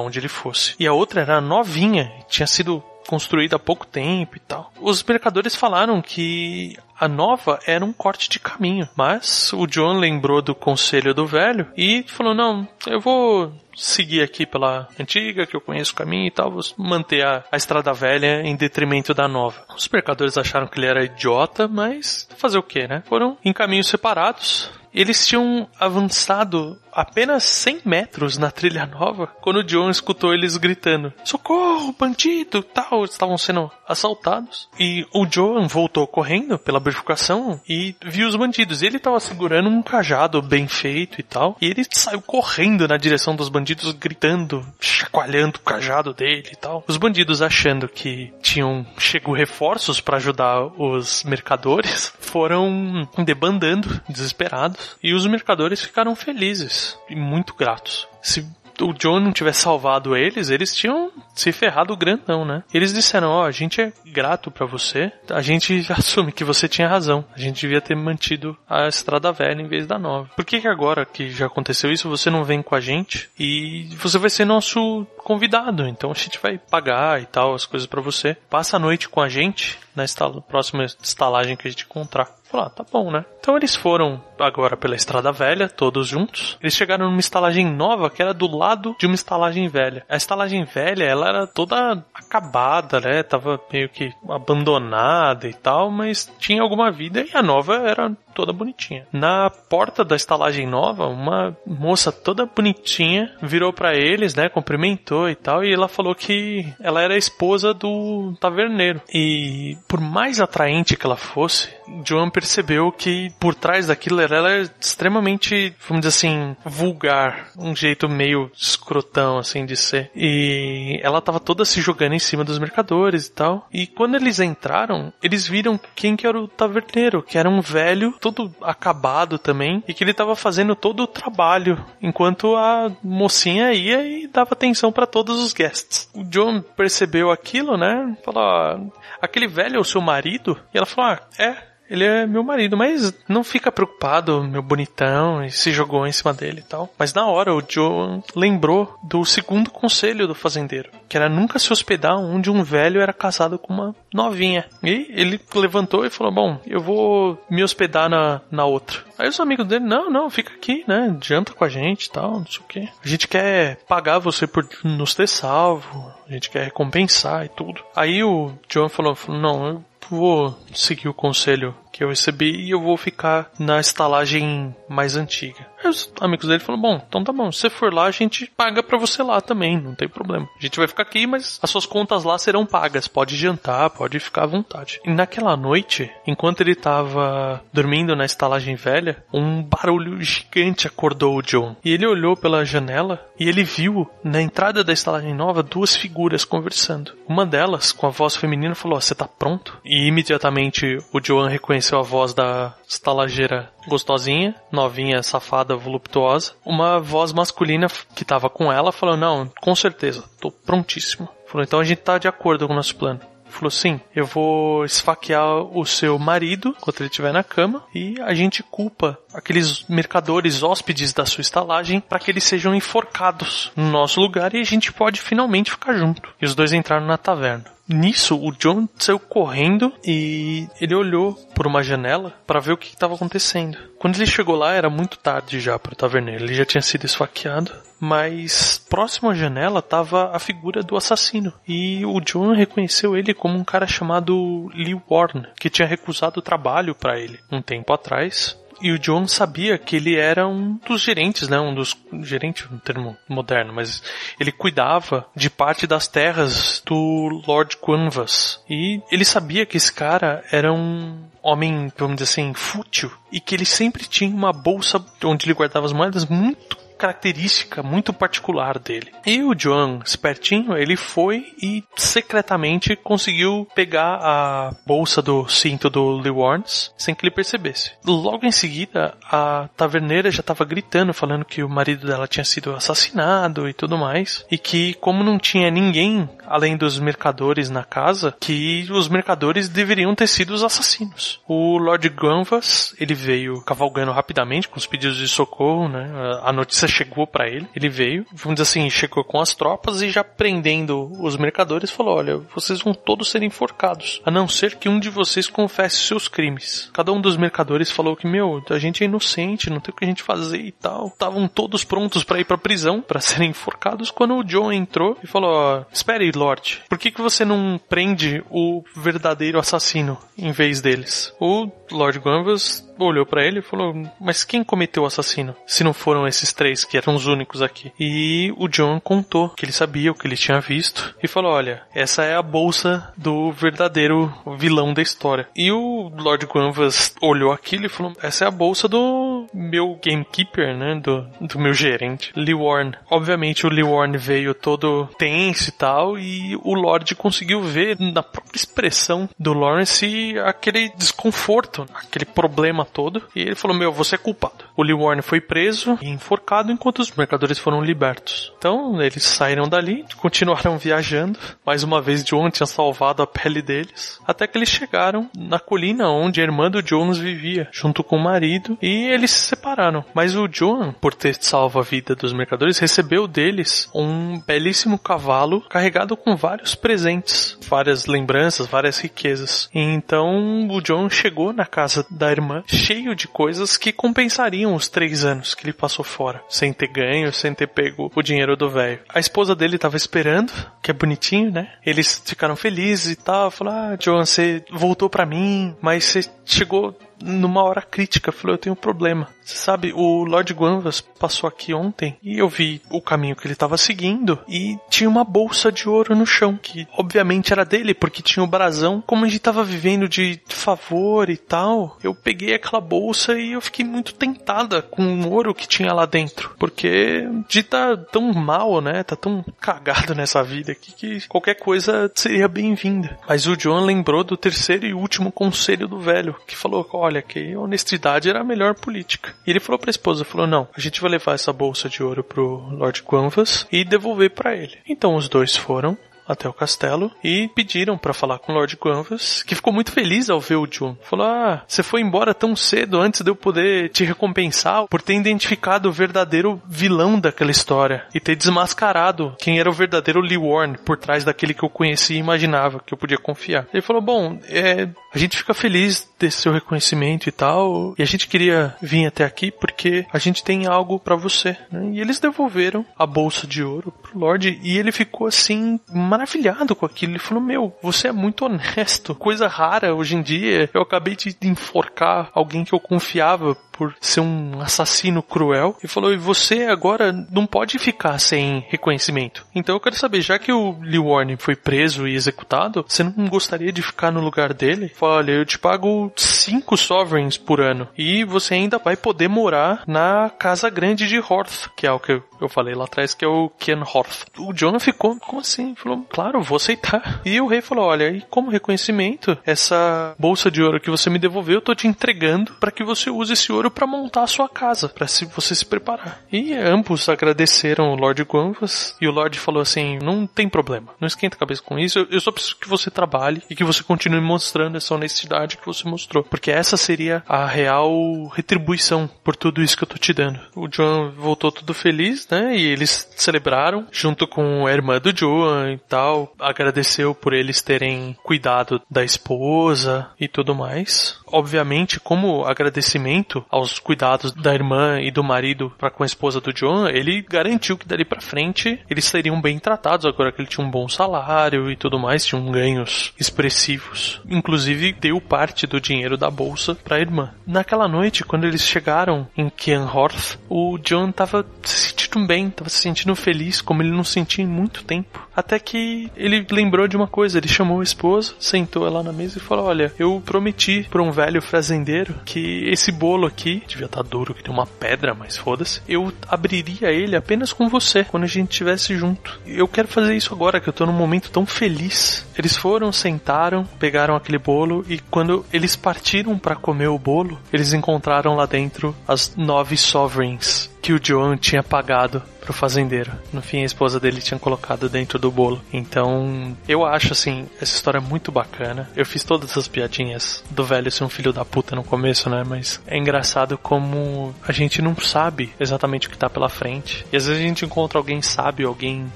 onde 0.00 0.18
ele 0.18 0.28
fosse. 0.28 0.74
E 0.80 0.86
a 0.86 0.92
outra 0.92 1.20
era 1.20 1.40
novinha, 1.40 2.12
tinha 2.28 2.46
sido 2.46 2.82
construída 3.06 3.56
há 3.56 3.58
pouco 3.58 3.86
tempo 3.86 4.36
e 4.36 4.40
tal. 4.40 4.72
Os 4.80 5.02
mercadores 5.02 5.54
falaram 5.54 6.02
que 6.02 6.76
a 6.98 7.08
nova 7.08 7.58
era 7.66 7.84
um 7.84 7.92
corte 7.92 8.28
de 8.28 8.38
caminho, 8.38 8.88
mas 8.96 9.52
o 9.52 9.66
John 9.66 9.98
lembrou 9.98 10.40
do 10.40 10.54
conselho 10.54 11.14
do 11.14 11.26
velho 11.26 11.68
e 11.76 12.04
falou: 12.08 12.34
Não, 12.34 12.66
eu 12.86 13.00
vou 13.00 13.52
seguir 13.76 14.22
aqui 14.22 14.46
pela 14.46 14.88
antiga, 14.98 15.46
que 15.46 15.54
eu 15.54 15.60
conheço 15.60 15.92
o 15.92 15.96
caminho 15.96 16.26
e 16.26 16.30
tal, 16.30 16.50
vou 16.50 16.62
manter 16.78 17.24
a, 17.24 17.44
a 17.52 17.56
estrada 17.56 17.92
velha 17.92 18.40
em 18.42 18.56
detrimento 18.56 19.12
da 19.12 19.28
nova. 19.28 19.62
Os 19.76 19.88
mercadores 19.88 20.38
acharam 20.38 20.66
que 20.66 20.78
ele 20.78 20.86
era 20.86 21.04
idiota, 21.04 21.68
mas 21.68 22.26
fazer 22.38 22.58
o 22.58 22.62
que, 22.62 22.88
né? 22.88 23.02
Foram 23.06 23.36
em 23.44 23.52
caminhos 23.52 23.88
separados. 23.88 24.70
Eles 24.96 25.26
tinham 25.26 25.68
avançado 25.78 26.80
apenas 26.90 27.44
100 27.44 27.82
metros 27.84 28.38
na 28.38 28.50
trilha 28.50 28.86
nova 28.86 29.26
quando 29.42 29.58
o 29.58 29.62
John 29.62 29.90
escutou 29.90 30.32
eles 30.32 30.56
gritando: 30.56 31.12
Socorro, 31.22 31.94
bandido! 31.98 32.62
Tal, 32.62 33.04
estavam 33.04 33.36
sendo 33.36 33.70
assaltados. 33.86 34.70
E 34.80 35.06
o 35.12 35.26
John 35.26 35.68
voltou 35.68 36.06
correndo 36.06 36.58
pela 36.58 36.80
bifurcação 36.86 37.60
e 37.68 37.94
viu 38.04 38.28
os 38.28 38.36
bandidos. 38.36 38.82
Ele 38.82 38.96
estava 38.96 39.20
segurando 39.20 39.68
um 39.68 39.82
cajado 39.82 40.40
bem 40.40 40.66
feito 40.66 41.20
e 41.20 41.22
tal. 41.22 41.56
E 41.60 41.66
ele 41.66 41.86
saiu 41.90 42.20
correndo 42.20 42.86
na 42.88 42.96
direção 42.96 43.36
dos 43.36 43.48
bandidos, 43.48 43.92
gritando, 43.92 44.64
chacoalhando 44.80 45.58
o 45.58 45.62
cajado 45.62 46.12
dele 46.12 46.50
e 46.52 46.56
tal. 46.56 46.84
Os 46.86 46.96
bandidos 46.96 47.42
achando 47.42 47.88
que 47.88 48.32
tinham 48.42 48.86
chego 48.98 49.32
reforços 49.32 50.00
para 50.00 50.16
ajudar 50.16 50.62
os 50.80 51.24
mercadores 51.24 52.12
foram 52.20 53.08
debandando, 53.24 54.00
desesperados. 54.08 54.96
E 55.02 55.14
os 55.14 55.26
mercadores 55.26 55.80
ficaram 55.80 56.14
felizes 56.14 56.98
e 57.08 57.14
muito 57.14 57.54
gratos. 57.54 58.08
Se 58.22 58.46
o 58.80 58.92
John 58.92 59.20
não 59.20 59.32
tivesse 59.32 59.60
salvado 59.60 60.16
eles, 60.16 60.50
eles 60.50 60.74
tinham 60.74 61.10
se 61.34 61.52
ferrado 61.52 61.96
grandão, 61.96 62.44
né? 62.44 62.62
Eles 62.72 62.92
disseram: 62.92 63.28
Ó, 63.28 63.42
oh, 63.42 63.44
a 63.44 63.50
gente 63.50 63.80
é 63.80 63.92
grato 64.06 64.50
para 64.50 64.66
você, 64.66 65.12
a 65.30 65.42
gente 65.42 65.86
assume 65.92 66.32
que 66.32 66.44
você 66.44 66.68
tinha 66.68 66.88
razão, 66.88 67.24
a 67.34 67.38
gente 67.38 67.60
devia 67.60 67.80
ter 67.80 67.94
mantido 67.94 68.56
a 68.68 68.88
estrada 68.88 69.32
velha 69.32 69.60
em 69.60 69.68
vez 69.68 69.86
da 69.86 69.98
nova. 69.98 70.30
Por 70.34 70.44
que, 70.44 70.60
que 70.60 70.68
agora 70.68 71.04
que 71.04 71.30
já 71.30 71.46
aconteceu 71.46 71.92
isso, 71.92 72.08
você 72.08 72.30
não 72.30 72.44
vem 72.44 72.62
com 72.62 72.74
a 72.74 72.80
gente 72.80 73.28
e 73.38 73.88
você 73.96 74.18
vai 74.18 74.30
ser 74.30 74.44
nosso 74.44 75.06
convidado? 75.18 75.86
Então 75.86 76.10
a 76.10 76.14
gente 76.14 76.38
vai 76.40 76.58
pagar 76.58 77.20
e 77.20 77.26
tal, 77.26 77.54
as 77.54 77.66
coisas 77.66 77.86
para 77.86 78.00
você. 78.00 78.36
Passa 78.48 78.76
a 78.76 78.80
noite 78.80 79.08
com 79.08 79.20
a 79.20 79.28
gente 79.28 79.78
na 79.94 80.04
próxima 80.48 80.84
estalagem 80.84 81.56
que 81.56 81.66
a 81.66 81.70
gente 81.70 81.84
encontrar. 81.84 82.28
Falar, 82.56 82.68
ah, 82.68 82.70
tá 82.70 82.84
bom, 82.90 83.10
né? 83.10 83.22
Então 83.38 83.54
eles 83.54 83.76
foram 83.76 84.18
agora 84.38 84.78
pela 84.78 84.96
estrada 84.96 85.30
velha, 85.30 85.68
todos 85.68 86.08
juntos. 86.08 86.56
Eles 86.62 86.74
chegaram 86.74 87.06
numa 87.06 87.20
estalagem 87.20 87.66
nova 87.66 88.08
que 88.08 88.22
era 88.22 88.32
do 88.32 88.46
lado 88.46 88.96
de 88.98 89.04
uma 89.04 89.14
estalagem 89.14 89.68
velha. 89.68 90.04
A 90.08 90.16
estalagem 90.16 90.64
velha, 90.64 91.04
ela 91.04 91.28
era 91.28 91.46
toda 91.46 92.02
acabada, 92.14 92.98
né? 92.98 93.22
Tava 93.22 93.60
meio 93.70 93.90
que 93.90 94.10
abandonada 94.28 95.46
e 95.46 95.52
tal, 95.52 95.90
mas 95.90 96.32
tinha 96.38 96.62
alguma 96.62 96.90
vida 96.90 97.20
e 97.20 97.36
a 97.36 97.42
nova 97.42 97.74
era 97.76 98.10
toda 98.36 98.52
bonitinha. 98.52 99.06
Na 99.10 99.48
porta 99.48 100.04
da 100.04 100.14
estalagem 100.14 100.66
nova, 100.66 101.06
uma 101.06 101.56
moça 101.66 102.12
toda 102.12 102.44
bonitinha 102.44 103.34
virou 103.42 103.72
para 103.72 103.96
eles, 103.96 104.34
né, 104.34 104.50
cumprimentou 104.50 105.30
e 105.30 105.34
tal, 105.34 105.64
e 105.64 105.72
ela 105.72 105.88
falou 105.88 106.14
que 106.14 106.70
ela 106.78 107.00
era 107.00 107.14
a 107.14 107.18
esposa 107.18 107.72
do 107.72 108.34
taverneiro. 108.38 109.00
E 109.12 109.78
por 109.88 110.00
mais 110.00 110.38
atraente 110.38 110.96
que 110.96 111.06
ela 111.06 111.16
fosse, 111.16 111.74
Joan 112.04 112.28
percebeu 112.46 112.92
que 112.92 113.32
por 113.40 113.56
trás 113.56 113.88
daquilo 113.88 114.20
ela 114.20 114.48
era 114.48 114.70
extremamente, 114.80 115.74
vamos 115.88 116.06
dizer 116.06 116.16
assim, 116.16 116.56
vulgar, 116.64 117.48
um 117.58 117.74
jeito 117.74 118.08
meio 118.08 118.48
escrotão 118.56 119.36
assim 119.36 119.66
de 119.66 119.76
ser. 119.76 120.12
E 120.14 121.00
ela 121.02 121.20
tava 121.20 121.40
toda 121.40 121.64
se 121.64 121.80
jogando 121.80 122.12
em 122.12 122.20
cima 122.20 122.44
dos 122.44 122.60
mercadores 122.60 123.26
e 123.26 123.32
tal. 123.32 123.66
E 123.72 123.84
quando 123.88 124.14
eles 124.14 124.38
entraram, 124.38 125.12
eles 125.20 125.48
viram 125.48 125.78
quem 125.96 126.14
que 126.14 126.24
era 126.24 126.38
o 126.38 126.46
taverneiro, 126.46 127.20
que 127.20 127.36
era 127.36 127.50
um 127.50 127.60
velho 127.60 128.14
todo 128.20 128.54
acabado 128.62 129.38
também 129.38 129.82
e 129.88 129.92
que 129.92 130.04
ele 130.04 130.14
tava 130.14 130.36
fazendo 130.36 130.76
todo 130.76 131.02
o 131.02 131.08
trabalho 131.08 131.84
enquanto 132.00 132.54
a 132.54 132.92
mocinha 133.02 133.72
ia 133.72 134.06
e 134.06 134.28
dava 134.28 134.52
atenção 134.52 134.92
para 134.92 135.06
todos 135.06 135.42
os 135.42 135.52
guests. 135.52 136.08
O 136.14 136.22
John 136.22 136.62
percebeu 136.62 137.32
aquilo, 137.32 137.76
né? 137.76 138.16
Falou: 138.24 138.42
ah, 138.42 138.80
aquele 139.20 139.48
velho 139.48 139.76
é 139.76 139.80
o 139.80 139.84
seu 139.84 140.00
marido? 140.00 140.56
E 140.72 140.78
ela 140.78 140.86
falou: 140.86 141.10
ah, 141.10 141.20
é. 141.42 141.65
Ele 141.88 142.04
é 142.04 142.26
meu 142.26 142.42
marido, 142.42 142.76
mas 142.76 143.14
não 143.28 143.44
fica 143.44 143.70
preocupado, 143.70 144.42
meu 144.42 144.62
bonitão, 144.62 145.44
e 145.44 145.50
se 145.50 145.72
jogou 145.72 146.06
em 146.06 146.12
cima 146.12 146.32
dele 146.32 146.60
e 146.60 146.68
tal. 146.68 146.92
Mas 146.98 147.14
na 147.14 147.26
hora 147.26 147.54
o 147.54 147.62
Joe 147.66 148.22
lembrou 148.34 148.98
do 149.02 149.24
segundo 149.24 149.70
conselho 149.70 150.26
do 150.26 150.34
fazendeiro, 150.34 150.90
que 151.08 151.16
era 151.16 151.28
nunca 151.28 151.58
se 151.58 151.72
hospedar 151.72 152.16
onde 152.18 152.50
um 152.50 152.62
velho 152.62 153.00
era 153.00 153.12
casado 153.12 153.58
com 153.58 153.72
uma 153.72 153.94
novinha. 154.12 154.66
E 154.82 155.06
ele 155.10 155.40
levantou 155.54 156.04
e 156.04 156.10
falou: 156.10 156.32
Bom, 156.32 156.60
eu 156.66 156.80
vou 156.80 157.40
me 157.48 157.62
hospedar 157.62 158.08
na, 158.08 158.40
na 158.50 158.64
outra. 158.64 158.98
Aí 159.18 159.28
os 159.28 159.40
amigos 159.40 159.66
dele, 159.66 159.84
não, 159.84 160.10
não, 160.10 160.28
fica 160.28 160.52
aqui, 160.52 160.84
né? 160.86 161.16
Janta 161.22 161.52
com 161.52 161.64
a 161.64 161.68
gente 161.68 162.06
e 162.06 162.10
tal, 162.10 162.32
não 162.40 162.46
sei 162.46 162.60
o 162.60 162.64
quê. 162.64 162.88
A 163.02 163.08
gente 163.08 163.26
quer 163.26 163.78
pagar 163.88 164.18
você 164.18 164.46
por 164.46 164.68
nos 164.84 165.14
ter 165.14 165.26
salvo, 165.26 166.12
a 166.28 166.32
gente 166.32 166.50
quer 166.50 166.64
recompensar 166.64 167.44
e 167.44 167.48
tudo. 167.48 167.82
Aí 167.94 168.22
o 168.22 168.52
John 168.68 168.88
falou, 168.88 169.14
falou 169.14 169.40
não, 169.40 169.66
eu 169.66 169.84
vou 170.10 170.58
seguir 170.74 171.08
o 171.08 171.14
conselho 171.14 171.74
que 171.96 172.04
eu 172.04 172.10
recebi 172.10 172.50
e 172.50 172.70
eu 172.70 172.80
vou 172.80 172.96
ficar 172.96 173.50
na 173.58 173.80
estalagem 173.80 174.74
mais 174.86 175.16
antiga. 175.16 175.66
Aí 175.82 175.88
os 175.88 176.12
amigos 176.20 176.46
dele 176.46 176.60
falaram: 176.60 176.82
Bom, 176.82 177.02
então 177.08 177.24
tá 177.24 177.32
bom, 177.32 177.50
se 177.50 177.60
você 177.60 177.70
for 177.70 177.92
lá, 177.92 178.04
a 178.04 178.10
gente 178.10 178.46
paga 178.54 178.82
para 178.82 178.98
você 178.98 179.22
lá 179.22 179.40
também, 179.40 179.80
não 179.80 179.94
tem 179.94 180.08
problema. 180.08 180.46
A 180.58 180.62
gente 180.62 180.76
vai 180.76 180.86
ficar 180.86 181.04
aqui, 181.04 181.26
mas 181.26 181.58
as 181.62 181.70
suas 181.70 181.86
contas 181.86 182.22
lá 182.22 182.36
serão 182.38 182.66
pagas. 182.66 183.08
Pode 183.08 183.34
jantar, 183.34 183.88
pode 183.90 184.20
ficar 184.20 184.44
à 184.44 184.46
vontade. 184.46 185.00
E 185.04 185.10
naquela 185.10 185.56
noite, 185.56 186.10
enquanto 186.26 186.60
ele 186.60 186.74
tava 186.74 187.62
dormindo 187.72 188.14
na 188.14 188.26
estalagem 188.26 188.74
velha, 188.74 189.24
um 189.32 189.62
barulho 189.62 190.20
gigante 190.20 190.86
acordou 190.86 191.36
o 191.36 191.42
John. 191.42 191.76
E 191.82 191.92
ele 191.92 192.06
olhou 192.06 192.36
pela 192.36 192.64
janela 192.64 193.26
e 193.38 193.48
ele 193.48 193.64
viu 193.64 194.08
na 194.22 194.42
entrada 194.42 194.84
da 194.84 194.92
estalagem 194.92 195.34
nova 195.34 195.62
duas 195.62 195.96
figuras 195.96 196.44
conversando. 196.44 197.12
Uma 197.26 197.46
delas, 197.46 197.90
com 197.90 198.06
a 198.06 198.10
voz 198.10 198.36
feminina, 198.36 198.74
falou: 198.74 199.00
Você 199.00 199.14
tá 199.14 199.26
pronto? 199.26 199.78
E 199.84 200.06
imediatamente 200.06 200.98
o 201.12 201.20
Joan 201.22 201.48
reconheceu 201.48 201.85
a 201.94 202.02
voz 202.02 202.34
da 202.34 202.74
estalageira 202.88 203.70
gostosinha, 203.86 204.54
novinha, 204.72 205.22
safada, 205.22 205.76
voluptuosa, 205.76 206.52
uma 206.64 206.98
voz 206.98 207.32
masculina 207.32 207.86
que 208.14 208.24
tava 208.24 208.50
com 208.50 208.72
ela 208.72 208.90
falou: 208.90 209.16
Não, 209.16 209.50
com 209.60 209.74
certeza, 209.74 210.24
tô 210.40 210.50
prontíssimo. 210.50 211.28
Falou: 211.46 211.62
Então 211.62 211.78
a 211.78 211.84
gente 211.84 211.98
tá 211.98 212.18
de 212.18 212.26
acordo 212.26 212.66
com 212.66 212.72
o 212.72 212.76
nosso 212.76 212.96
plano 212.96 213.20
falou 213.56 213.68
assim: 213.68 214.00
eu 214.14 214.26
vou 214.26 214.84
esfaquear 214.84 215.62
o 215.76 215.84
seu 215.84 216.18
marido 216.18 216.74
enquanto 216.76 217.00
ele 217.00 217.08
estiver 217.08 217.32
na 217.32 217.42
cama 217.42 217.82
e 217.94 218.20
a 218.20 218.34
gente 218.34 218.62
culpa 218.62 219.18
aqueles 219.32 219.84
mercadores 219.88 220.62
hóspedes 220.62 221.12
da 221.12 221.24
sua 221.24 221.40
estalagem 221.40 222.00
para 222.00 222.18
que 222.18 222.30
eles 222.30 222.44
sejam 222.44 222.74
enforcados 222.74 223.72
no 223.74 223.90
nosso 223.90 224.20
lugar 224.20 224.54
e 224.54 224.60
a 224.60 224.64
gente 224.64 224.92
pode 224.92 225.20
finalmente 225.20 225.70
ficar 225.70 225.94
junto. 225.94 226.30
E 226.40 226.44
os 226.44 226.54
dois 226.54 226.72
entraram 226.72 227.06
na 227.06 227.16
taverna. 227.16 227.75
Nisso, 227.88 228.36
o 228.36 228.50
John 228.52 228.88
saiu 228.98 229.18
correndo 229.18 229.92
e 230.04 230.68
ele 230.80 230.94
olhou 230.94 231.34
por 231.54 231.66
uma 231.66 231.82
janela 231.82 232.34
para 232.46 232.60
ver 232.60 232.72
o 232.72 232.76
que 232.76 232.88
estava 232.88 233.14
acontecendo. 233.14 233.78
Quando 233.98 234.16
ele 234.16 234.26
chegou 234.26 234.56
lá, 234.56 234.72
era 234.72 234.90
muito 234.90 235.18
tarde 235.18 235.60
já 235.60 235.78
para 235.78 235.92
o 235.92 235.96
taverneiro. 235.96 236.44
Ele 236.44 236.54
já 236.54 236.64
tinha 236.64 236.82
sido 236.82 237.06
esfaqueado, 237.06 237.72
mas 238.00 238.84
próximo 238.90 239.30
à 239.30 239.34
janela 239.34 239.78
estava 239.78 240.34
a 240.34 240.38
figura 240.38 240.82
do 240.82 240.96
assassino. 240.96 241.52
E 241.66 242.04
o 242.04 242.20
John 242.20 242.52
reconheceu 242.52 243.16
ele 243.16 243.32
como 243.32 243.56
um 243.56 243.64
cara 243.64 243.86
chamado 243.86 244.68
Lee 244.74 245.00
Warren, 245.08 245.46
que 245.58 245.70
tinha 245.70 245.86
recusado 245.86 246.42
trabalho 246.42 246.94
para 246.94 247.18
ele 247.18 247.38
um 247.50 247.62
tempo 247.62 247.92
atrás 247.92 248.56
e 248.80 248.92
o 248.92 248.98
John 248.98 249.26
sabia 249.26 249.78
que 249.78 249.96
ele 249.96 250.16
era 250.16 250.46
um 250.46 250.78
dos 250.86 251.00
gerentes, 251.00 251.48
né? 251.48 251.58
Um 251.58 251.74
dos 251.74 251.96
gerente, 252.22 252.66
um 252.70 252.78
termo 252.78 253.16
moderno, 253.28 253.72
mas 253.72 254.02
ele 254.38 254.52
cuidava 254.52 255.26
de 255.34 255.48
parte 255.48 255.86
das 255.86 256.06
terras 256.06 256.82
do 256.84 257.42
Lord 257.46 257.76
Quanvas. 257.78 258.62
E 258.68 259.00
ele 259.10 259.24
sabia 259.24 259.66
que 259.66 259.76
esse 259.76 259.92
cara 259.92 260.44
era 260.50 260.72
um 260.72 261.24
homem, 261.42 261.92
vamos 261.96 262.16
dizer 262.16 262.30
assim, 262.30 262.54
fútil 262.54 263.10
e 263.30 263.40
que 263.40 263.54
ele 263.54 263.64
sempre 263.64 264.04
tinha 264.04 264.30
uma 264.30 264.52
bolsa 264.52 265.04
onde 265.24 265.46
ele 265.46 265.54
guardava 265.54 265.86
as 265.86 265.92
moedas 265.92 266.26
muito 266.26 266.85
característica 266.96 267.82
muito 267.82 268.12
particular 268.12 268.78
dele. 268.78 269.12
E 269.24 269.42
o 269.42 269.54
John, 269.54 270.00
espertinho, 270.04 270.76
ele 270.76 270.96
foi 270.96 271.52
e 271.62 271.84
secretamente 271.96 272.96
conseguiu 272.96 273.66
pegar 273.74 274.18
a 274.22 274.74
bolsa 274.86 275.20
do 275.20 275.48
cinto 275.48 275.90
do 275.90 276.18
Lee 276.18 276.30
Warnes 276.30 276.92
sem 276.96 277.14
que 277.14 277.24
ele 277.24 277.34
percebesse. 277.34 277.92
Logo 278.04 278.46
em 278.46 278.52
seguida, 278.52 279.14
a 279.30 279.68
taverneira 279.76 280.30
já 280.30 280.40
estava 280.40 280.64
gritando, 280.64 281.12
falando 281.12 281.44
que 281.44 281.62
o 281.62 281.68
marido 281.68 282.06
dela 282.06 282.26
tinha 282.26 282.44
sido 282.44 282.74
assassinado 282.74 283.68
e 283.68 283.72
tudo 283.72 283.98
mais, 283.98 284.44
e 284.50 284.58
que 284.58 284.94
como 284.94 285.22
não 285.22 285.38
tinha 285.38 285.70
ninguém 285.70 286.28
além 286.46 286.76
dos 286.76 286.98
mercadores 286.98 287.68
na 287.68 287.84
casa, 287.84 288.34
que 288.40 288.86
os 288.90 289.08
mercadores 289.08 289.68
deveriam 289.68 290.14
ter 290.14 290.26
sido 290.26 290.54
os 290.54 290.62
assassinos. 290.62 291.40
O 291.46 291.76
Lord 291.78 292.08
Granvas, 292.08 292.94
ele 292.98 293.14
veio 293.14 293.60
cavalgando 293.62 294.12
rapidamente 294.12 294.68
com 294.68 294.78
os 294.78 294.86
pedidos 294.86 295.16
de 295.16 295.28
socorro, 295.28 295.88
né? 295.88 296.08
A 296.42 296.52
notícia 296.52 296.85
chegou 296.86 297.26
para 297.26 297.48
ele, 297.48 297.66
ele 297.74 297.88
veio, 297.88 298.26
vamos 298.32 298.56
dizer 298.56 298.62
assim, 298.62 298.90
chegou 298.90 299.24
com 299.24 299.40
as 299.40 299.54
tropas 299.54 300.02
e 300.02 300.10
já 300.10 300.22
prendendo 300.22 301.10
os 301.20 301.36
mercadores 301.36 301.90
falou: 301.90 302.16
"Olha, 302.16 302.38
vocês 302.54 302.82
vão 302.82 302.94
todos 302.94 303.30
ser 303.30 303.42
enforcados, 303.42 304.20
a 304.24 304.30
não 304.30 304.48
ser 304.48 304.76
que 304.76 304.88
um 304.88 304.98
de 304.98 305.10
vocês 305.10 305.48
confesse 305.48 305.96
seus 305.96 306.28
crimes". 306.28 306.90
Cada 306.92 307.12
um 307.12 307.20
dos 307.20 307.36
mercadores 307.36 307.90
falou 307.90 308.16
que, 308.16 308.26
meu, 308.26 308.62
a 308.70 308.78
gente 308.78 309.02
é 309.02 309.06
inocente, 309.06 309.70
não 309.70 309.80
tem 309.80 309.92
o 309.92 309.96
que 309.96 310.04
a 310.04 310.08
gente 310.08 310.22
fazer 310.22 310.60
e 310.60 310.72
tal. 310.72 311.08
Estavam 311.08 311.48
todos 311.48 311.84
prontos 311.84 312.24
para 312.24 312.40
ir 312.40 312.44
para 312.44 312.58
prisão, 312.58 313.00
para 313.00 313.20
serem 313.20 313.50
enforcados 313.50 314.10
quando 314.10 314.36
o 314.36 314.44
John 314.44 314.72
entrou 314.72 315.16
e 315.22 315.26
falou: 315.26 315.84
"Espere, 315.92 316.30
Lorde, 316.34 316.82
por 316.88 316.98
que 316.98 317.10
que 317.10 317.22
você 317.22 317.44
não 317.44 317.80
prende 317.88 318.42
o 318.50 318.82
verdadeiro 318.94 319.58
assassino 319.58 320.18
em 320.36 320.52
vez 320.52 320.80
deles?". 320.80 321.32
O 321.40 321.70
Lord 321.90 322.18
Granville 322.18 322.85
olhou 322.98 323.26
para 323.26 323.44
ele 323.44 323.58
e 323.58 323.62
falou: 323.62 323.94
Mas 324.20 324.44
quem 324.44 324.64
cometeu 324.64 325.02
o 325.02 325.06
assassino? 325.06 325.54
Se 325.66 325.84
não 325.84 325.92
foram 325.92 326.26
esses 326.26 326.52
três 326.52 326.84
que 326.84 326.96
eram 326.96 327.14
os 327.14 327.26
únicos 327.26 327.62
aqui. 327.62 327.92
E 327.98 328.52
o 328.56 328.68
John 328.68 329.00
contou 329.00 329.50
que 329.50 329.64
ele 329.64 329.72
sabia 329.72 330.10
o 330.10 330.14
que 330.14 330.26
ele 330.26 330.36
tinha 330.36 330.60
visto 330.60 331.14
e 331.22 331.28
falou: 331.28 331.52
Olha, 331.52 331.82
essa 331.94 332.24
é 332.24 332.34
a 332.34 332.42
bolsa 332.42 333.12
do 333.16 333.52
verdadeiro 333.52 334.32
vilão 334.58 334.94
da 334.94 335.02
história. 335.02 335.48
E 335.54 335.70
o 335.70 336.10
Lord 336.16 336.46
Granvas 336.46 337.14
olhou 337.20 337.52
aquilo 337.52 337.86
e 337.86 337.90
falou: 337.90 338.12
Essa 338.22 338.44
é 338.44 338.48
a 338.48 338.50
bolsa 338.50 338.88
do 338.88 339.35
meu 339.52 339.98
gamekeeper, 340.04 340.76
né? 340.76 341.00
Do, 341.02 341.26
do 341.40 341.58
meu 341.58 341.72
gerente, 341.72 342.32
Lee 342.36 342.54
Warren. 342.54 342.92
Obviamente 343.10 343.66
o 343.66 343.70
Lee 343.70 343.82
Warren 343.82 344.16
veio 344.16 344.54
todo 344.54 345.08
tenso 345.18 345.68
e 345.68 345.72
tal, 345.72 346.18
e 346.18 346.56
o 346.62 346.74
Lord 346.74 347.14
conseguiu 347.14 347.62
ver 347.62 347.98
na 347.98 348.22
própria 348.22 348.56
expressão 348.56 349.28
do 349.38 349.52
Lawrence 349.52 350.34
aquele 350.44 350.90
desconforto, 350.96 351.86
aquele 351.94 352.24
problema 352.24 352.84
todo. 352.84 353.22
E 353.34 353.40
ele 353.40 353.54
falou: 353.54 353.76
Meu, 353.76 353.92
você 353.92 354.14
é 354.14 354.18
culpado. 354.18 354.64
O 354.76 354.82
Lee 354.82 354.94
Warren 354.94 355.22
foi 355.22 355.40
preso 355.40 355.98
e 356.02 356.08
enforcado 356.08 356.70
enquanto 356.70 357.00
os 357.00 357.10
mercadores 357.12 357.58
foram 357.58 357.82
libertos. 357.82 358.52
Então 358.58 359.00
eles 359.00 359.22
saíram 359.22 359.68
dali, 359.68 360.04
continuaram 360.18 360.76
viajando. 360.78 361.38
Mais 361.64 361.82
uma 361.82 362.00
vez, 362.00 362.24
John 362.24 362.50
tinha 362.50 362.66
salvado 362.66 363.22
a 363.22 363.26
pele 363.26 363.62
deles. 363.62 364.20
Até 364.26 364.46
que 364.46 364.58
eles 364.58 364.68
chegaram 364.68 365.30
na 365.36 365.58
colina 365.58 366.08
onde 366.08 366.40
a 366.40 366.44
irmã 366.44 366.70
do 366.70 366.82
Jones 366.82 367.18
vivia, 367.18 367.68
junto 367.72 368.02
com 368.04 368.16
o 368.16 368.22
marido, 368.22 368.76
e 368.80 369.06
eles 369.08 369.30
se 369.36 369.48
separaram. 369.48 370.04
Mas 370.14 370.34
o 370.34 370.48
John, 370.48 370.92
por 370.92 371.14
ter 371.14 371.36
salvo 371.40 371.78
a 371.78 371.82
vida 371.82 372.14
dos 372.14 372.32
mercadores, 372.32 372.78
recebeu 372.78 373.26
deles 373.26 373.88
um 373.94 374.40
belíssimo 374.40 374.98
cavalo 374.98 375.60
carregado 375.62 376.16
com 376.16 376.36
vários 376.36 376.74
presentes, 376.74 377.58
várias 377.68 378.06
lembranças, 378.06 378.66
várias 378.66 378.98
riquezas. 378.98 379.68
Então 379.74 380.68
o 380.70 380.80
John 380.80 381.08
chegou 381.08 381.52
na 381.52 381.66
casa 381.66 382.06
da 382.10 382.30
irmã 382.30 382.62
cheio 382.66 383.14
de 383.14 383.28
coisas 383.28 383.76
que 383.76 383.92
compensariam 383.92 384.74
os 384.74 384.88
três 384.88 385.24
anos 385.24 385.54
que 385.54 385.64
ele 385.64 385.72
passou 385.72 386.04
fora, 386.04 386.42
sem 386.48 386.72
ter 386.72 386.88
ganho, 386.88 387.32
sem 387.32 387.54
ter 387.54 387.66
pego 387.66 388.10
o 388.14 388.22
dinheiro 388.22 388.56
do 388.56 388.70
velho. 388.70 389.00
A 389.08 389.20
esposa 389.20 389.54
dele 389.54 389.78
tava 389.78 389.96
esperando, 389.96 390.52
que 390.82 390.90
é 390.90 390.94
bonitinho, 390.94 391.50
né? 391.50 391.72
Eles 391.84 392.22
ficaram 392.24 392.56
felizes 392.56 393.12
e 393.12 393.16
tal, 393.16 393.50
falaram, 393.50 393.94
ah, 393.94 393.96
John, 393.96 394.24
você 394.24 394.64
voltou 394.70 395.10
para 395.10 395.26
mim, 395.26 395.76
mas 395.80 396.04
você 396.04 396.20
chegou 396.44 396.96
numa 397.22 397.62
hora 397.62 397.82
crítica, 397.82 398.32
falou, 398.32 398.54
eu 398.54 398.58
tenho 398.58 398.72
um 398.74 398.76
problema. 398.76 399.28
Você 399.44 399.56
sabe, 399.56 399.92
o 399.92 400.24
Lord 400.24 400.52
Guanvas 400.52 401.00
passou 401.00 401.48
aqui 401.48 401.72
ontem 401.72 402.16
e 402.22 402.38
eu 402.38 402.48
vi 402.48 402.82
o 402.90 403.00
caminho 403.00 403.36
que 403.36 403.46
ele 403.46 403.52
estava 403.52 403.78
seguindo 403.78 404.38
e 404.48 404.76
tinha 404.90 405.08
uma 405.08 405.24
bolsa 405.24 405.70
de 405.70 405.88
ouro 405.88 406.16
no 406.16 406.26
chão, 406.26 406.58
que 406.60 406.86
obviamente 406.96 407.52
era 407.52 407.64
dele, 407.64 407.94
porque 407.94 408.22
tinha 408.22 408.42
o 408.42 408.46
brasão. 408.48 409.02
Como 409.06 409.24
a 409.24 409.28
gente 409.28 409.36
estava 409.36 409.62
vivendo 409.62 410.08
de 410.08 410.40
favor 410.48 411.30
e 411.30 411.36
tal, 411.36 411.96
eu 412.02 412.14
peguei 412.14 412.54
aquela 412.54 412.80
bolsa 412.80 413.38
e 413.38 413.52
eu 413.52 413.60
fiquei 413.60 413.84
muito 413.84 414.14
tentada 414.14 414.82
com 414.82 415.02
o 415.02 415.32
ouro 415.32 415.54
que 415.54 415.68
tinha 415.68 415.92
lá 415.92 416.06
dentro. 416.06 416.54
Porque 416.58 417.28
de 417.48 417.62
tá 417.62 417.96
tão 417.96 418.32
mal, 418.32 418.80
né? 418.80 419.04
Tá 419.04 419.14
tão 419.14 419.44
cagado 419.60 420.14
nessa 420.14 420.42
vida 420.42 420.72
aqui 420.72 420.92
que 420.92 421.28
qualquer 421.28 421.54
coisa 421.54 422.10
seria 422.14 422.48
bem-vinda. 422.48 423.16
Mas 423.28 423.46
o 423.46 423.56
John 423.56 423.84
lembrou 423.84 424.24
do 424.24 424.36
terceiro 424.36 424.86
e 424.86 424.94
último 424.94 425.30
conselho 425.30 425.86
do 425.86 426.00
velho, 426.00 426.34
que 426.46 426.56
falou, 426.56 426.84
olha, 427.06 427.22
que 427.22 427.56
honestidade 427.56 428.28
era 428.28 428.40
a 428.40 428.44
melhor 428.44 428.74
política. 428.74 429.34
E 429.46 429.50
ele 429.50 429.60
falou 429.60 429.78
para 429.78 429.88
a 429.88 429.92
esposa, 429.92 430.24
falou, 430.24 430.46
não, 430.46 430.68
a 430.76 430.80
gente 430.80 431.00
vai 431.00 431.10
levar 431.10 431.34
essa 431.34 431.52
bolsa 431.52 431.88
de 431.88 432.02
ouro 432.02 432.22
pro 432.22 432.68
Lord 432.70 433.02
Quanvas 433.02 433.66
e 433.70 433.84
devolver 433.84 434.30
para 434.30 434.54
ele. 434.54 434.78
Então 434.88 435.14
os 435.14 435.28
dois 435.28 435.56
foram, 435.56 435.96
até 436.26 436.48
o 436.48 436.52
castelo 436.52 437.10
e 437.22 437.48
pediram 437.54 437.96
para 437.96 438.12
falar 438.12 438.38
com 438.38 438.52
o 438.52 438.54
Lord 438.54 438.76
Quanvas, 438.76 439.42
que 439.42 439.54
ficou 439.54 439.72
muito 439.72 439.92
feliz 439.92 440.28
ao 440.28 440.40
ver 440.40 440.56
o 440.56 440.66
John. 440.66 440.96
Falou: 441.02 441.26
Ah, 441.26 441.62
você 441.66 441.82
foi 441.82 442.00
embora 442.00 442.34
tão 442.34 442.56
cedo 442.56 443.00
antes 443.00 443.20
de 443.20 443.30
eu 443.30 443.36
poder 443.36 443.90
te 443.90 444.04
recompensar 444.04 444.86
por 444.88 445.00
ter 445.00 445.14
identificado 445.14 445.88
o 445.88 445.92
verdadeiro 445.92 446.60
vilão 446.66 447.18
daquela 447.18 447.50
história 447.50 448.04
e 448.14 448.20
ter 448.20 448.34
desmascarado 448.34 449.34
quem 449.38 449.60
era 449.60 449.70
o 449.70 449.72
verdadeiro 449.72 450.20
Lee 450.20 450.38
Warren 450.38 450.74
por 450.84 450.96
trás 450.96 451.24
daquele 451.24 451.54
que 451.54 451.62
eu 451.62 451.70
conhecia 451.70 452.16
e 452.16 452.20
imaginava 452.20 452.80
que 452.84 452.92
eu 452.92 452.98
podia 452.98 453.18
confiar. 453.18 453.66
Ele 453.72 453.82
falou: 453.82 454.02
Bom, 454.02 454.38
é, 454.48 454.88
a 455.16 455.18
gente 455.18 455.38
fica 455.38 455.54
feliz 455.54 456.06
desse 456.18 456.42
seu 456.42 456.52
reconhecimento 456.52 457.26
e 457.26 457.32
tal, 457.32 457.94
e 457.98 458.02
a 458.02 458.04
gente 458.04 458.28
queria 458.28 458.76
vir 458.82 459.06
até 459.06 459.24
aqui 459.24 459.50
porque 459.50 460.04
a 460.12 460.18
gente 460.18 460.44
tem 460.44 460.66
algo 460.66 461.00
para 461.00 461.16
você. 461.16 461.56
Né? 461.72 461.92
E 461.94 462.00
eles 462.02 462.20
devolveram 462.20 462.84
a 462.98 463.06
bolsa 463.06 463.46
de 463.46 463.62
ouro 463.62 463.90
pro 463.90 464.18
Lord 464.18 464.60
e 464.62 464.76
ele 464.76 464.92
ficou 464.92 465.26
assim 465.26 465.80
maravilhado 465.90 466.76
com 466.76 466.84
aquilo. 466.84 467.12
Ele 467.12 467.18
falou: 467.18 467.42
Meu, 467.42 467.74
você 467.82 468.08
é 468.08 468.12
muito 468.12 468.44
honesto. 468.44 469.14
Coisa 469.14 469.48
rara 469.48 469.94
hoje 469.94 470.16
em 470.16 470.22
dia. 470.22 470.68
Eu 470.74 470.82
acabei 470.82 471.16
de 471.16 471.34
enforcar 471.42 472.30
alguém 472.34 472.62
que 472.62 472.74
eu 472.74 472.80
confiava 472.80 473.56
por 473.76 473.94
ser 474.00 474.20
um 474.20 474.60
assassino 474.60 475.22
cruel. 475.22 475.76
E 475.82 475.88
falou: 475.88 476.12
E 476.12 476.16
você 476.16 476.64
agora 476.64 477.12
não 477.30 477.46
pode 477.46 477.78
ficar 477.78 478.18
sem 478.18 478.64
reconhecimento. 478.68 479.46
Então 479.54 479.74
eu 479.74 479.80
quero 479.80 479.96
saber, 479.96 480.20
já 480.20 480.38
que 480.38 480.52
o 480.52 480.76
Lee 480.80 480.98
Warren 480.98 481.36
foi 481.36 481.56
preso 481.56 482.06
e 482.06 482.14
executado, 482.14 482.84
você 482.86 483.02
não 483.02 483.28
gostaria 483.28 483.72
de 483.72 483.82
ficar 483.82 484.10
no 484.10 484.20
lugar 484.20 484.52
dele? 484.52 484.90
Fala, 484.94 485.16
olha, 485.16 485.32
eu 485.32 485.44
te 485.44 485.58
pago 485.58 486.12
cinco 486.16 486.76
sovereigns 486.76 487.36
por 487.36 487.60
ano. 487.60 487.88
E 487.96 488.24
você 488.24 488.54
ainda 488.54 488.78
vai 488.78 488.96
poder 488.96 489.28
morar 489.28 489.82
na 489.86 490.30
casa 490.30 490.70
grande 490.70 491.06
de 491.06 491.18
Horth, 491.18 491.68
que 491.76 491.86
é 491.86 491.92
o 491.92 492.00
que 492.00 492.20
eu 492.40 492.48
falei 492.48 492.74
lá 492.74 492.84
atrás, 492.84 493.14
que 493.14 493.24
é 493.24 493.28
o 493.28 493.50
Ken 493.58 493.82
Horth. 493.82 494.24
O 494.38 494.52
Jonah 494.52 494.80
ficou, 494.80 495.16
como 495.18 495.40
assim? 495.40 495.74
Falou, 495.74 496.04
claro, 496.08 496.42
vou 496.42 496.56
aceitar. 496.56 497.20
E 497.24 497.40
o 497.40 497.46
rei 497.46 497.60
falou, 497.60 497.84
olha, 497.86 498.10
e 498.10 498.22
como 498.22 498.50
reconhecimento, 498.50 499.36
essa 499.44 500.14
bolsa 500.18 500.50
de 500.50 500.62
ouro 500.62 500.80
que 500.80 500.90
você 500.90 501.10
me 501.10 501.18
devolveu, 501.18 501.56
eu 501.56 501.62
tô 501.62 501.74
te 501.74 501.86
entregando 501.86 502.52
para 502.60 502.70
que 502.70 502.84
você 502.84 503.10
use 503.10 503.32
esse 503.32 503.52
ouro 503.52 503.65
ouro 503.66 503.70
para 503.70 503.86
montar 503.86 504.22
a 504.22 504.26
sua 504.26 504.48
casa, 504.48 504.88
para 504.88 505.06
se 505.06 505.24
você 505.26 505.54
se 505.54 505.64
preparar. 505.64 506.20
E 506.32 506.54
ambos 506.54 507.08
agradeceram 507.08 507.92
o 507.92 507.96
Lord 507.96 508.22
Guanvas 508.22 508.96
e 509.00 509.06
o 509.06 509.12
Lord 509.12 509.38
falou 509.38 509.60
assim: 509.60 509.98
"Não 510.02 510.26
tem 510.26 510.48
problema, 510.48 510.94
não 511.00 511.06
esquenta 511.06 511.36
a 511.36 511.38
cabeça 511.38 511.62
com 511.62 511.78
isso. 511.78 511.98
Eu, 511.98 512.06
eu 512.10 512.20
só 512.20 512.30
preciso 512.30 512.56
que 512.56 512.68
você 512.68 512.90
trabalhe 512.90 513.42
e 513.50 513.54
que 513.54 513.64
você 513.64 513.82
continue 513.82 514.20
mostrando 514.20 514.76
essa 514.76 514.94
honestidade 514.94 515.56
que 515.56 515.66
você 515.66 515.88
mostrou, 515.88 516.24
porque 516.24 516.50
essa 516.50 516.76
seria 516.76 517.22
a 517.28 517.46
real 517.46 518.26
retribuição 518.28 519.08
por 519.22 519.36
tudo 519.36 519.62
isso 519.62 519.76
que 519.76 519.84
eu 519.84 519.88
tô 519.88 519.96
te 519.96 520.12
dando." 520.12 520.40
O 520.54 520.68
Joan 520.70 521.10
voltou 521.10 521.50
tudo 521.50 521.74
feliz, 521.74 522.26
né? 522.28 522.56
E 522.56 522.66
eles 522.66 523.08
celebraram 523.16 523.86
junto 523.90 524.26
com 524.26 524.66
a 524.66 524.72
irmã 524.72 524.98
do 525.00 525.16
Joan 525.16 525.72
e 525.72 525.78
tal, 525.78 526.32
agradeceu 526.38 527.14
por 527.14 527.32
eles 527.32 527.60
terem 527.60 528.16
cuidado 528.22 528.80
da 528.90 529.04
esposa 529.04 530.08
e 530.18 530.28
tudo 530.28 530.54
mais. 530.54 531.18
Obviamente, 531.26 531.98
como 531.98 532.44
agradecimento 532.44 533.44
aos 533.56 533.78
cuidados 533.78 534.32
da 534.32 534.54
irmã 534.54 535.00
e 535.00 535.10
do 535.10 535.24
marido 535.24 535.72
para 535.78 535.90
com 535.90 536.02
a 536.02 536.06
esposa 536.06 536.40
do 536.40 536.52
John, 536.52 536.86
ele 536.88 537.22
garantiu 537.22 537.76
que 537.76 537.88
dali 537.88 538.04
para 538.04 538.20
frente 538.20 538.78
eles 538.88 539.04
seriam 539.04 539.40
bem 539.40 539.58
tratados 539.58 540.06
agora 540.06 540.30
que 540.30 540.40
ele 540.40 540.48
tinha 540.48 540.66
um 540.66 540.70
bom 540.70 540.88
salário 540.88 541.70
e 541.70 541.76
tudo 541.76 541.98
mais, 541.98 542.24
tinham 542.24 542.50
ganhos 542.50 543.12
expressivos. 543.18 544.20
Inclusive 544.28 544.92
deu 544.92 545.20
parte 545.20 545.66
do 545.66 545.80
dinheiro 545.80 546.16
da 546.16 546.30
bolsa 546.30 546.74
para 546.74 546.96
a 546.96 547.00
irmã. 547.00 547.32
Naquela 547.46 547.88
noite, 547.88 548.24
quando 548.24 548.44
eles 548.44 548.62
chegaram 548.62 549.26
em 549.36 549.48
Kianhorth, 549.48 550.38
o 550.48 550.78
John 550.78 551.10
tava 551.10 551.46
se 551.62 551.86
sentindo 551.88 552.26
bem, 552.26 552.50
tava 552.50 552.70
se 552.70 552.78
sentindo 552.78 553.14
feliz, 553.14 553.60
como 553.60 553.82
ele 553.82 553.90
não 553.90 554.04
sentia 554.04 554.44
em 554.44 554.48
muito 554.48 554.84
tempo. 554.84 555.26
Até 555.34 555.58
que 555.58 556.10
ele 556.16 556.46
lembrou 556.50 556.88
de 556.88 556.96
uma 556.96 557.06
coisa, 557.06 557.38
ele 557.38 557.48
chamou 557.48 557.80
a 557.80 557.84
esposa, 557.84 558.34
sentou 558.38 558.86
ela 558.86 559.02
na 559.02 559.12
mesa 559.12 559.38
e 559.38 559.40
falou: 559.40 559.66
"Olha, 559.66 559.92
eu 559.98 560.22
prometi 560.24 560.86
para 560.90 561.02
um 561.02 561.10
velho 561.10 561.42
fazendeiro 561.42 562.14
que 562.24 562.64
esse 562.68 562.90
bolo 562.90 563.26
aqui, 563.26 563.45
devia 563.66 563.86
estar 563.86 564.02
tá 564.02 564.08
duro, 564.08 564.34
que 564.34 564.42
tem 564.42 564.52
uma 564.52 564.66
pedra, 564.66 565.14
mas 565.14 565.36
foda-se, 565.36 565.80
eu 565.88 566.12
abriria 566.28 566.90
ele 566.90 567.16
apenas 567.16 567.52
com 567.52 567.68
você, 567.68 568.04
quando 568.04 568.24
a 568.24 568.28
gente 568.28 568.50
estivesse 568.50 568.96
junto. 568.96 569.38
Eu 569.46 569.68
quero 569.68 569.88
fazer 569.88 570.16
isso 570.16 570.34
agora, 570.34 570.60
que 570.60 570.68
eu 570.68 570.72
tô 570.72 570.86
num 570.86 570.92
momento 570.92 571.30
tão 571.30 571.46
feliz. 571.46 572.26
Eles 572.36 572.56
foram, 572.56 572.92
sentaram, 572.92 573.64
pegaram 573.78 574.16
aquele 574.16 574.38
bolo 574.38 574.84
e 574.88 574.98
quando 574.98 575.44
eles 575.52 575.76
partiram 575.76 576.38
para 576.38 576.56
comer 576.56 576.88
o 576.88 576.98
bolo, 576.98 577.38
eles 577.52 577.72
encontraram 577.72 578.34
lá 578.34 578.46
dentro 578.46 578.94
as 579.06 579.34
nove 579.36 579.76
sovereigns 579.76 580.70
que 580.86 580.92
o 580.92 581.00
Joan 581.02 581.36
tinha 581.36 581.64
pagado 581.64 582.22
pro 582.46 582.54
fazendeiro. 582.54 583.12
No 583.32 583.42
fim, 583.42 583.62
a 583.62 583.64
esposa 583.64 583.98
dele 583.98 584.22
tinha 584.22 584.38
colocado 584.38 584.88
dentro 584.88 585.18
do 585.18 585.30
bolo. 585.30 585.60
Então, 585.72 586.56
eu 586.68 586.86
acho 586.86 587.12
assim, 587.12 587.46
essa 587.60 587.74
história 587.74 587.98
é 587.98 588.00
muito 588.00 588.30
bacana. 588.30 588.88
Eu 588.94 589.04
fiz 589.04 589.24
todas 589.24 589.50
essas 589.50 589.66
piadinhas 589.66 590.44
do 590.48 590.64
velho 590.64 590.90
ser 590.90 591.04
um 591.04 591.08
filho 591.08 591.32
da 591.32 591.44
puta 591.44 591.74
no 591.74 591.82
começo, 591.82 592.30
né? 592.30 592.44
Mas 592.46 592.80
é 592.86 592.96
engraçado 592.96 593.58
como 593.58 594.32
a 594.46 594.52
gente 594.52 594.80
não 594.80 594.96
sabe 594.96 595.52
exatamente 595.58 596.06
o 596.06 596.10
que 596.10 596.16
tá 596.16 596.30
pela 596.30 596.48
frente. 596.48 597.04
E 597.12 597.16
às 597.16 597.26
vezes 597.26 597.42
a 597.42 597.46
gente 597.46 597.64
encontra 597.64 597.98
alguém 597.98 598.22
sábio, 598.22 598.68
alguém 598.68 599.12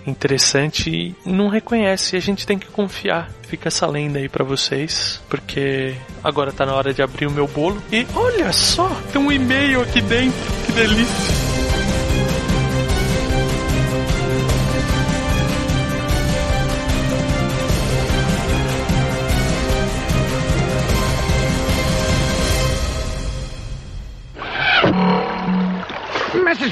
interessante 0.05 0.91
e 0.91 1.15
não 1.25 1.49
reconhece. 1.49 2.17
E 2.17 2.19
a 2.19 2.23
gente 2.23 2.47
tem 2.47 2.59
que 2.59 2.67
confiar. 2.67 3.31
Fica 3.43 3.69
essa 3.69 3.87
lenda 3.87 4.19
aí 4.19 4.29
para 4.29 4.45
vocês, 4.45 5.21
porque 5.29 5.95
agora 6.23 6.53
tá 6.53 6.67
na 6.67 6.75
hora 6.75 6.93
de 6.93 7.03
abrir 7.03 7.27
o 7.27 7.31
meu 7.31 7.47
bolo. 7.47 7.81
E 7.93 8.07
olha 8.15 8.53
só, 8.53 8.89
tem 9.13 9.21
um 9.21 9.31
e-mail 9.31 9.83
aqui 9.83 10.01
dentro. 10.01 10.39
Que 10.67 10.73
delícia. 10.73 11.40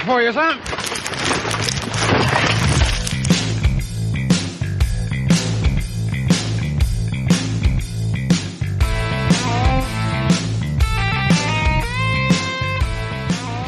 For 0.08 0.22
you, 0.22 0.32
sir. 0.32 0.58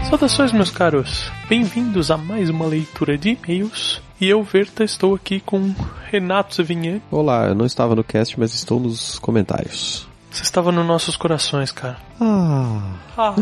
Saudações, 0.09 0.53
meus 0.53 0.71
caros! 0.71 1.31
Bem-vindos 1.47 2.11
a 2.11 2.17
mais 2.17 2.49
uma 2.49 2.67
leitura 2.67 3.19
de 3.19 3.31
e-mails. 3.31 4.03
E 4.19 4.27
eu, 4.27 4.43
Verta, 4.43 4.83
estou 4.83 5.15
aqui 5.15 5.41
com 5.41 5.75
Renato 6.11 6.55
Sevignan. 6.55 7.01
Olá, 7.11 7.49
eu 7.49 7.55
não 7.55 7.67
estava 7.67 7.95
no 7.95 8.03
cast, 8.03 8.41
mas 8.41 8.55
estou 8.55 8.81
nos 8.81 9.19
comentários. 9.19 10.10
Você 10.31 10.43
estava 10.43 10.71
nos 10.71 10.87
nossos 10.87 11.17
corações, 11.17 11.73
cara. 11.73 11.97
Ah. 12.21 12.95
Ah. 13.17 13.35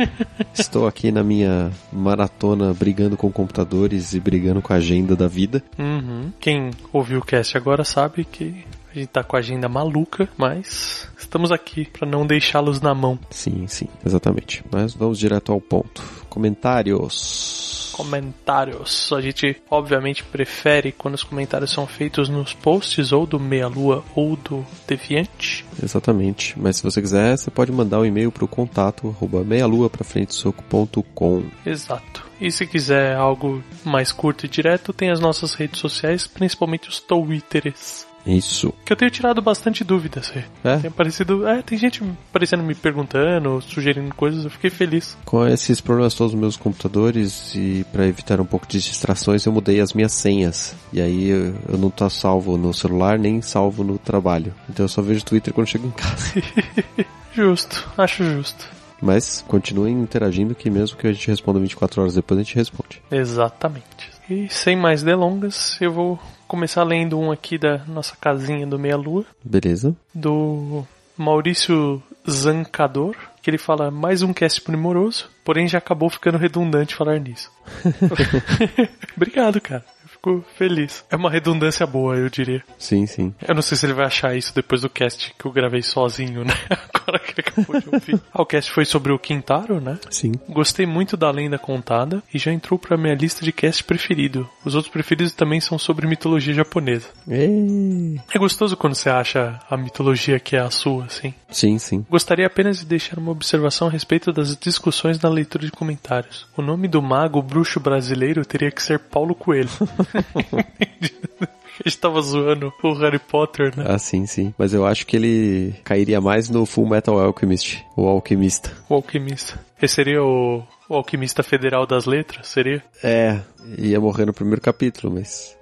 Estou 0.54 0.86
aqui 0.86 1.12
na 1.12 1.22
minha 1.22 1.70
maratona 1.92 2.72
brigando 2.72 3.16
com 3.16 3.30
computadores 3.30 4.14
e 4.14 4.20
brigando 4.20 4.62
com 4.62 4.72
a 4.72 4.76
agenda 4.76 5.14
da 5.14 5.28
vida. 5.28 5.62
Uhum. 5.78 6.32
Quem 6.40 6.70
ouviu 6.92 7.18
o 7.18 7.24
cast 7.24 7.56
agora 7.56 7.84
sabe 7.84 8.24
que 8.24 8.64
a 8.90 8.98
gente 8.98 9.08
tá 9.08 9.22
com 9.22 9.36
a 9.36 9.38
agenda 9.38 9.68
maluca, 9.68 10.28
mas 10.36 11.08
estamos 11.16 11.52
aqui 11.52 11.84
para 11.84 12.08
não 12.08 12.26
deixá-los 12.26 12.80
na 12.80 12.94
mão. 12.94 13.18
Sim, 13.30 13.66
sim, 13.66 13.86
exatamente. 14.04 14.64
Mas 14.70 14.94
vamos 14.94 15.18
direto 15.18 15.52
ao 15.52 15.60
ponto. 15.60 16.02
Comentários. 16.28 17.92
Comentários. 17.92 19.12
A 19.12 19.20
gente 19.20 19.60
obviamente 19.70 20.24
prefere 20.24 20.90
quando 20.90 21.14
os 21.14 21.22
comentários 21.22 21.70
são 21.70 21.86
feitos 21.86 22.28
nos 22.28 22.54
posts 22.54 23.12
ou 23.12 23.26
do 23.26 23.38
Meia 23.38 23.68
Lua 23.68 24.02
ou 24.14 24.36
do 24.36 24.64
Deviante. 24.86 25.64
Exatamente. 25.82 26.58
Mas 26.58 26.76
se 26.76 26.82
você 26.82 27.00
quiser, 27.00 27.36
você 27.36 27.50
pode 27.50 27.70
mandar 27.70 28.00
um 28.00 28.06
e-mail 28.06 28.32
para 28.32 28.44
o 28.44 28.48
contato 28.48 29.08
arroba 29.08 29.44
meialua 29.44 29.90
frente 30.02 30.34
soco.com. 30.34 31.44
Exato. 31.64 32.30
E 32.40 32.50
se 32.50 32.66
quiser 32.66 33.14
algo 33.16 33.62
mais 33.84 34.12
curto 34.12 34.46
e 34.46 34.48
direto, 34.48 34.94
tem 34.94 35.10
as 35.10 35.20
nossas 35.20 35.52
redes 35.52 35.78
sociais, 35.78 36.26
principalmente 36.26 36.88
os 36.88 36.98
Twitters. 36.98 38.09
Isso. 38.26 38.72
Que 38.84 38.92
eu 38.92 38.96
tenho 38.96 39.10
tirado 39.10 39.40
bastante 39.40 39.82
dúvidas. 39.82 40.32
É? 40.64 40.76
Tem 40.76 40.88
aparecido. 40.88 41.46
É, 41.46 41.62
tem 41.62 41.78
gente 41.78 42.02
aparecendo 42.30 42.62
me 42.62 42.74
perguntando, 42.74 43.60
sugerindo 43.62 44.14
coisas, 44.14 44.44
eu 44.44 44.50
fiquei 44.50 44.70
feliz. 44.70 45.16
Com 45.24 45.46
esses 45.46 45.80
problemas 45.80 46.14
todos 46.14 46.34
meus 46.34 46.56
computadores 46.56 47.54
e 47.54 47.84
para 47.92 48.06
evitar 48.06 48.40
um 48.40 48.44
pouco 48.44 48.66
de 48.66 48.80
distrações, 48.80 49.44
eu 49.44 49.52
mudei 49.52 49.80
as 49.80 49.92
minhas 49.92 50.12
senhas. 50.12 50.74
E 50.92 51.00
aí 51.00 51.28
eu, 51.28 51.54
eu 51.68 51.78
não 51.78 51.90
tô 51.90 52.08
salvo 52.10 52.56
no 52.56 52.72
celular 52.74 53.18
nem 53.18 53.40
salvo 53.40 53.82
no 53.82 53.98
trabalho. 53.98 54.54
Então 54.68 54.84
eu 54.84 54.88
só 54.88 55.02
vejo 55.02 55.24
Twitter 55.24 55.52
quando 55.52 55.68
chego 55.68 55.86
em 55.86 55.90
casa. 55.90 56.42
justo, 57.32 57.88
acho 57.96 58.24
justo. 58.24 58.68
Mas 59.00 59.42
continuem 59.48 59.94
interagindo 59.94 60.54
que 60.54 60.68
mesmo 60.68 60.96
que 60.98 61.06
a 61.06 61.12
gente 61.12 61.26
responda 61.28 61.58
24 61.58 62.02
horas 62.02 62.14
depois, 62.14 62.38
a 62.38 62.42
gente 62.42 62.56
responde. 62.56 63.02
Exatamente. 63.10 64.10
E 64.28 64.48
sem 64.48 64.76
mais 64.76 65.02
delongas, 65.02 65.78
eu 65.80 65.92
vou 65.92 66.18
começar 66.50 66.82
lendo 66.82 67.16
um 67.16 67.30
aqui 67.30 67.56
da 67.56 67.78
nossa 67.86 68.16
casinha 68.20 68.66
do 68.66 68.76
Meia 68.76 68.96
Lua, 68.96 69.24
Beleza? 69.44 69.94
do 70.12 70.84
Maurício 71.16 72.02
Zancador, 72.28 73.14
que 73.40 73.48
ele 73.48 73.56
fala 73.56 73.88
mais 73.88 74.20
um 74.22 74.32
cast 74.32 74.60
primoroso, 74.60 75.30
porém 75.44 75.68
já 75.68 75.78
acabou 75.78 76.10
ficando 76.10 76.38
redundante 76.38 76.96
falar 76.96 77.20
nisso. 77.20 77.52
Obrigado, 79.16 79.60
cara. 79.60 79.84
Fico 80.20 80.44
feliz. 80.54 81.02
É 81.10 81.16
uma 81.16 81.30
redundância 81.30 81.86
boa, 81.86 82.14
eu 82.14 82.28
diria. 82.28 82.62
Sim, 82.78 83.06
sim. 83.06 83.34
Eu 83.46 83.54
não 83.54 83.62
sei 83.62 83.78
se 83.78 83.86
ele 83.86 83.94
vai 83.94 84.04
achar 84.04 84.36
isso 84.36 84.54
depois 84.54 84.82
do 84.82 84.90
cast 84.90 85.34
que 85.38 85.46
eu 85.46 85.50
gravei 85.50 85.80
sozinho, 85.82 86.44
né? 86.44 86.52
Agora 86.92 87.18
que 87.18 87.40
ele 87.40 87.48
acabou 87.48 87.80
de 87.80 87.88
ouvir. 87.88 88.20
Ah, 88.32 88.42
o 88.42 88.46
cast 88.46 88.70
foi 88.70 88.84
sobre 88.84 89.12
o 89.12 89.18
Quintaro, 89.18 89.80
né? 89.80 89.98
Sim. 90.10 90.32
Gostei 90.48 90.84
muito 90.86 91.16
da 91.16 91.30
lenda 91.30 91.58
contada 91.58 92.22
e 92.32 92.38
já 92.38 92.52
entrou 92.52 92.78
pra 92.78 92.96
minha 92.96 93.14
lista 93.14 93.44
de 93.44 93.50
cast 93.50 93.82
preferido. 93.82 94.48
Os 94.64 94.74
outros 94.74 94.92
preferidos 94.92 95.32
também 95.32 95.60
são 95.60 95.78
sobre 95.78 96.06
mitologia 96.06 96.52
japonesa. 96.54 97.08
Ei. 97.26 98.20
É 98.32 98.38
gostoso 98.38 98.76
quando 98.76 98.94
você 98.94 99.08
acha 99.08 99.58
a 99.68 99.76
mitologia 99.76 100.38
que 100.38 100.54
é 100.54 100.60
a 100.60 100.70
sua, 100.70 101.06
assim. 101.06 101.34
Sim, 101.50 101.78
sim. 101.78 102.06
Gostaria 102.08 102.46
apenas 102.46 102.78
de 102.78 102.86
deixar 102.86 103.18
uma 103.18 103.32
observação 103.32 103.88
a 103.88 103.90
respeito 103.90 104.32
das 104.32 104.56
discussões 104.56 105.20
na 105.20 105.28
leitura 105.28 105.64
de 105.64 105.72
comentários. 105.72 106.46
O 106.56 106.62
nome 106.62 106.88
do 106.88 107.02
mago 107.02 107.42
bruxo 107.42 107.80
brasileiro 107.80 108.44
teria 108.44 108.70
que 108.70 108.82
ser 108.82 108.98
Paulo 108.98 109.34
Coelho. 109.34 109.70
A 111.84 111.88
gente 111.88 111.98
tava 111.98 112.20
zoando 112.20 112.72
o 112.82 112.92
Harry 112.94 113.18
Potter, 113.18 113.76
né? 113.76 113.84
Ah, 113.88 113.98
sim, 113.98 114.26
sim. 114.26 114.54
Mas 114.58 114.74
eu 114.74 114.86
acho 114.86 115.06
que 115.06 115.16
ele 115.16 115.74
cairia 115.82 116.20
mais 116.20 116.50
no 116.50 116.66
Full 116.66 116.88
Metal 116.88 117.18
Alchemist, 117.18 117.84
o 117.96 118.06
alquimista. 118.06 118.70
O 118.88 118.94
alquimista. 118.94 119.58
Esse 119.80 119.94
seria 119.94 120.22
o, 120.22 120.62
o 120.88 120.94
alquimista 120.94 121.42
federal 121.42 121.86
das 121.86 122.04
letras? 122.04 122.48
Seria? 122.48 122.82
É, 123.02 123.40
ia 123.78 123.98
morrer 123.98 124.26
no 124.26 124.34
primeiro 124.34 124.60
capítulo, 124.60 125.14
mas. 125.14 125.56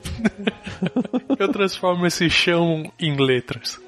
Eu 1.39 1.53
transformo 1.53 2.05
esse 2.05 2.29
chão 2.29 2.91
em 2.99 3.17
letras. 3.17 3.79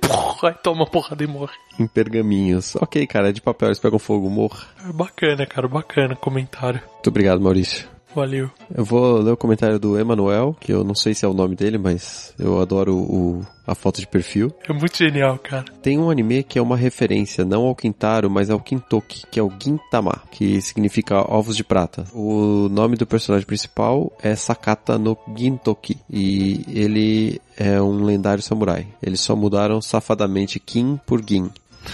Aí 0.42 0.54
toma 0.62 0.86
porrada 0.86 1.24
e 1.24 1.26
morre. 1.26 1.54
Em 1.78 1.86
pergaminhos. 1.86 2.76
Ok, 2.76 3.04
cara, 3.08 3.30
é 3.30 3.32
de 3.32 3.42
papel, 3.42 3.68
eles 3.68 3.80
pegam 3.80 3.98
fogo, 3.98 4.30
morra. 4.30 4.66
É 4.88 4.92
bacana, 4.92 5.44
cara, 5.46 5.66
bacana 5.66 6.14
comentário. 6.14 6.80
Muito 6.92 7.08
obrigado, 7.08 7.40
Maurício. 7.40 7.88
Valeu. 8.14 8.51
Eu 8.75 8.85
vou 8.85 9.18
ler 9.18 9.33
o 9.33 9.37
comentário 9.37 9.79
do 9.79 9.99
Emanuel, 9.99 10.57
que 10.61 10.73
eu 10.73 10.83
não 10.83 10.94
sei 10.94 11.14
se 11.14 11.25
é 11.25 11.29
o 11.29 11.35
nome 11.35 11.55
dele, 11.55 11.79
mas 11.79 12.35
eu 12.38 12.61
adoro 12.61 12.96
o, 12.96 13.46
a 13.66 13.75
foto 13.75 14.01
de 14.01 14.07
perfil. 14.07 14.53
É 14.68 14.73
muito 14.73 14.96
genial, 14.96 15.38
cara. 15.38 15.64
Tem 15.83 15.99
um 15.99 16.11
anime 16.11 16.42
que 16.42 16.59
é 16.59 16.62
uma 16.62 16.77
referência 16.77 17.44
não 17.44 17.62
ao 17.66 17.75
Quintaro, 17.75 18.29
mas 18.29 18.51
ao 18.51 18.61
Kintoki, 18.61 19.25
que 19.31 19.38
é 19.38 19.42
o 19.42 19.53
Gintama, 19.62 20.23
que 20.31 20.61
significa 20.61 21.20
ovos 21.33 21.57
de 21.57 21.64
prata. 21.64 22.05
O 22.12 22.68
nome 22.68 22.96
do 22.96 23.07
personagem 23.07 23.46
principal 23.46 24.12
é 24.23 24.35
Sakata 24.35 24.99
no 24.99 25.16
Gintoki, 25.37 25.99
e 26.09 26.64
ele 26.68 27.40
é 27.57 27.81
um 27.81 28.05
lendário 28.05 28.42
samurai. 28.42 28.87
Eles 29.03 29.20
só 29.20 29.37
mudaram 29.37 29.81
safadamente 29.81 30.59
Kin 30.59 30.99
por 31.07 31.23
Gin, 31.25 31.51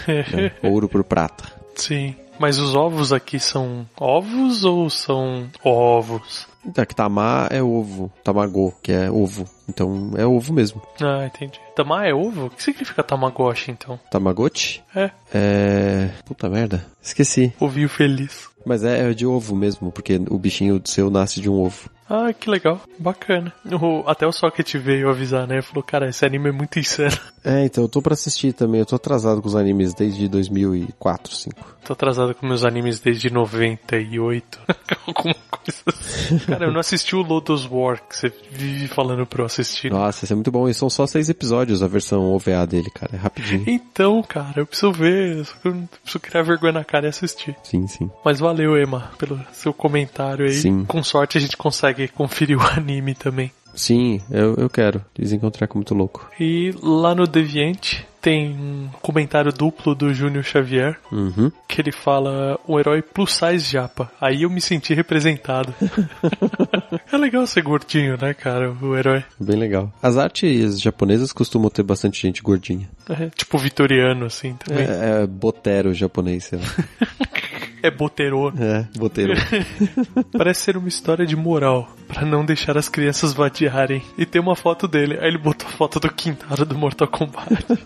né? 0.07 0.53
ouro 0.65 0.89
por 0.89 1.05
prata. 1.05 1.45
Sim. 1.75 2.15
Mas 2.39 2.59
os 2.59 2.75
ovos 2.75 3.13
aqui 3.13 3.41
são 3.41 3.87
ovos 3.99 4.65
ou 4.65 4.91
são 4.91 5.49
ovos? 5.65 6.47
Então, 6.65 6.85
que 6.85 6.95
Tama 6.95 7.47
é 7.51 7.63
ovo, 7.63 8.13
Tamago, 8.25 8.75
que 8.83 8.93
é 8.93 9.11
ovo. 9.11 9.49
Então 9.69 10.11
é 10.17 10.27
ovo 10.27 10.53
mesmo. 10.53 10.83
Ah, 11.01 11.25
entendi. 11.27 11.61
Tama 11.75 12.07
é 12.07 12.13
ovo? 12.13 12.47
O 12.47 12.51
que 12.51 12.63
significa 12.63 13.03
Tamagotchi, 13.03 13.71
então? 13.71 13.99
Tamagotchi? 14.11 14.83
É. 14.95 15.11
É. 15.33 16.11
Puta 16.25 16.49
merda. 16.49 16.85
Esqueci. 17.01 17.55
Ovinho 17.61 17.89
feliz. 17.89 18.49
Mas 18.67 18.83
é 18.83 19.15
de 19.15 19.25
ovo 19.25 19.55
mesmo, 19.55 19.93
porque 19.93 20.21
o 20.29 20.37
bichinho 20.37 20.83
seu 20.85 21.09
nasce 21.09 21.41
de 21.41 21.49
um 21.49 21.55
ovo. 21.55 21.89
Ah, 22.11 22.33
que 22.33 22.51
legal. 22.51 22.81
Bacana. 22.99 23.53
O- 23.81 24.03
até 24.09 24.27
o 24.27 24.33
Socket 24.33 24.75
veio 24.75 25.09
avisar, 25.09 25.47
né? 25.47 25.63
Falou, 25.63 25.85
cara, 25.85 26.09
esse 26.09 26.25
anime 26.27 26.49
é 26.49 26.53
muito 26.53 26.77
insano. 26.79 27.17
É, 27.45 27.65
então 27.65 27.85
eu 27.85 27.89
tô 27.89 28.03
pra 28.03 28.15
assistir 28.15 28.53
também. 28.53 28.81
Eu 28.81 28.87
tô 28.87 28.97
atrasado 28.97 29.41
com 29.41 29.47
os 29.47 29.55
animes 29.55 29.95
desde 29.95 30.27
2004, 30.27 31.31
2005. 31.31 31.77
Tô 31.85 31.93
atrasado 31.93 32.35
com 32.35 32.45
meus 32.45 32.65
animes 32.65 32.99
desde 32.99 33.31
98. 33.33 34.59
Alguma. 35.07 35.35
Cara, 36.47 36.67
eu 36.67 36.73
não 36.73 36.81
assisti 36.81 37.15
o 37.15 37.23
Lotus 37.23 37.67
War, 37.71 38.01
que 38.09 38.17
você 38.17 38.33
vive 38.51 38.89
falando 38.89 39.27
pra 39.27 39.43
eu 39.43 39.47
assistir. 39.47 39.91
Nossa, 39.91 40.25
esse 40.25 40.33
é 40.33 40.37
muito 40.37 40.51
bom. 40.51 40.69
E 40.69 40.75
são 40.75 40.89
só 40.89 41.07
seis 41.07 41.29
episódios 41.29 41.83
a 41.83 41.87
versão 41.87 42.33
OVA 42.33 42.67
dele, 42.67 42.91
cara. 42.91 43.15
É 43.15 43.19
rapidinho. 43.19 43.65
Então, 43.67 44.23
cara, 44.23 44.61
eu 44.61 44.67
preciso 44.67 44.93
ver. 44.93 45.47
Eu 45.65 45.89
preciso 46.03 46.21
criar 46.21 46.43
vergonha 46.43 46.73
na 46.73 46.85
cara 46.85 47.07
e 47.07 47.09
assistir. 47.09 47.57
Sim, 47.63 47.87
sim. 47.87 48.11
Mas 48.25 48.39
valeu, 48.39 48.77
Emma, 48.81 49.11
pelo 49.19 49.41
seu 49.53 49.73
comentário 49.73 50.47
aí. 50.47 50.55
Sim. 50.55 50.85
Com 50.85 51.03
sorte 51.03 51.39
a 51.39 51.41
gente 51.41 51.57
consegue 51.57 52.09
conferir 52.09 52.59
o 52.59 52.63
anime 52.67 53.15
também. 53.15 53.53
Sim, 53.77 54.21
eu, 54.31 54.55
eu 54.57 54.69
quero. 54.69 55.05
Treco 55.53 55.79
muito 55.79 55.95
louco. 55.95 56.29
E 56.41 56.75
lá 56.83 57.15
no 57.15 57.27
Deviante 57.27 58.05
tem 58.21 58.51
um 58.51 58.89
comentário 59.01 59.53
duplo 59.53 59.95
do 59.95 60.13
Júnior 60.13 60.43
Xavier, 60.43 60.99
Uhum. 61.13 61.53
que 61.69 61.81
ele 61.81 61.93
fala 61.93 62.59
um 62.69 62.79
herói 62.81 63.01
plus 63.01 63.33
size 63.33 63.71
japa. 63.71 64.11
Aí 64.21 64.43
eu 64.43 64.51
me 64.51 64.61
senti 64.61 64.93
representado. 64.93 65.73
é 67.13 67.17
legal 67.17 67.47
ser 67.47 67.63
gordinho, 67.63 68.19
né, 68.21 68.35
cara, 68.35 68.73
o 68.73 68.97
herói. 68.97 69.23
Bem 69.39 69.57
legal. 69.57 69.93
As 70.03 70.17
artes 70.17 70.81
japonesas 70.81 71.33
costumam 71.33 71.71
ter 71.71 71.85
bastante 71.85 72.21
gente 72.21 72.43
gordinha. 72.43 72.89
É, 73.09 73.31
tipo 73.31 73.57
vitoriano, 73.59 74.27
assim, 74.27 74.55
também. 74.55 74.85
É, 74.85 75.23
é 75.23 75.27
botero 75.27 75.95
japonês, 75.95 76.45
sei 76.45 76.59
lá. 76.59 76.65
É, 77.87 77.91
boterô. 77.91 78.53
É, 78.59 78.87
boteiro. 78.99 79.35
Parece 80.37 80.63
ser 80.63 80.77
uma 80.77 80.89
história 80.89 81.25
de 81.25 81.37
moral, 81.37 81.89
pra 82.09 82.25
não 82.25 82.45
deixar 82.45 82.77
as 82.77 82.89
crianças 82.89 83.33
vadiarem. 83.33 84.03
E 84.19 84.27
tem 84.27 84.41
uma 84.43 84.57
foto 84.57 84.89
dele. 84.89 85.17
Aí 85.21 85.29
ele 85.29 85.39
botou 85.39 85.69
a 85.69 85.73
foto 85.73 86.01
do 86.01 86.13
Quintaro 86.13 86.65
do 86.65 86.77
Mortal 86.77 87.07
Kombat. 87.07 87.65
Aí 87.69 87.77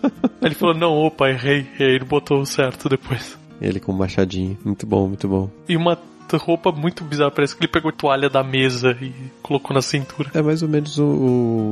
ele 0.41 0.55
falou, 0.55 0.75
não, 0.75 0.93
opa, 0.93 1.29
errei. 1.29 1.67
E 1.79 1.83
aí 1.83 1.91
ele 1.91 2.05
botou 2.05 2.41
o 2.41 2.45
certo 2.45 2.89
depois. 2.89 3.37
Ele 3.61 3.79
com 3.79 3.91
o 3.91 3.97
machadinho. 3.97 4.57
Muito 4.65 4.87
bom, 4.87 5.07
muito 5.07 5.27
bom. 5.27 5.49
E 5.69 5.77
uma 5.77 5.95
roupa 6.37 6.71
muito 6.71 7.03
bizarra, 7.03 7.31
parece 7.31 7.55
que 7.55 7.61
ele 7.61 7.71
pegou 7.71 7.89
a 7.89 7.93
toalha 7.93 8.29
da 8.29 8.43
mesa 8.43 8.97
e 9.01 9.13
colocou 9.41 9.73
na 9.73 9.81
cintura. 9.81 10.31
É 10.33 10.41
mais 10.41 10.61
ou 10.61 10.69
menos 10.69 10.97
o, 10.97 11.03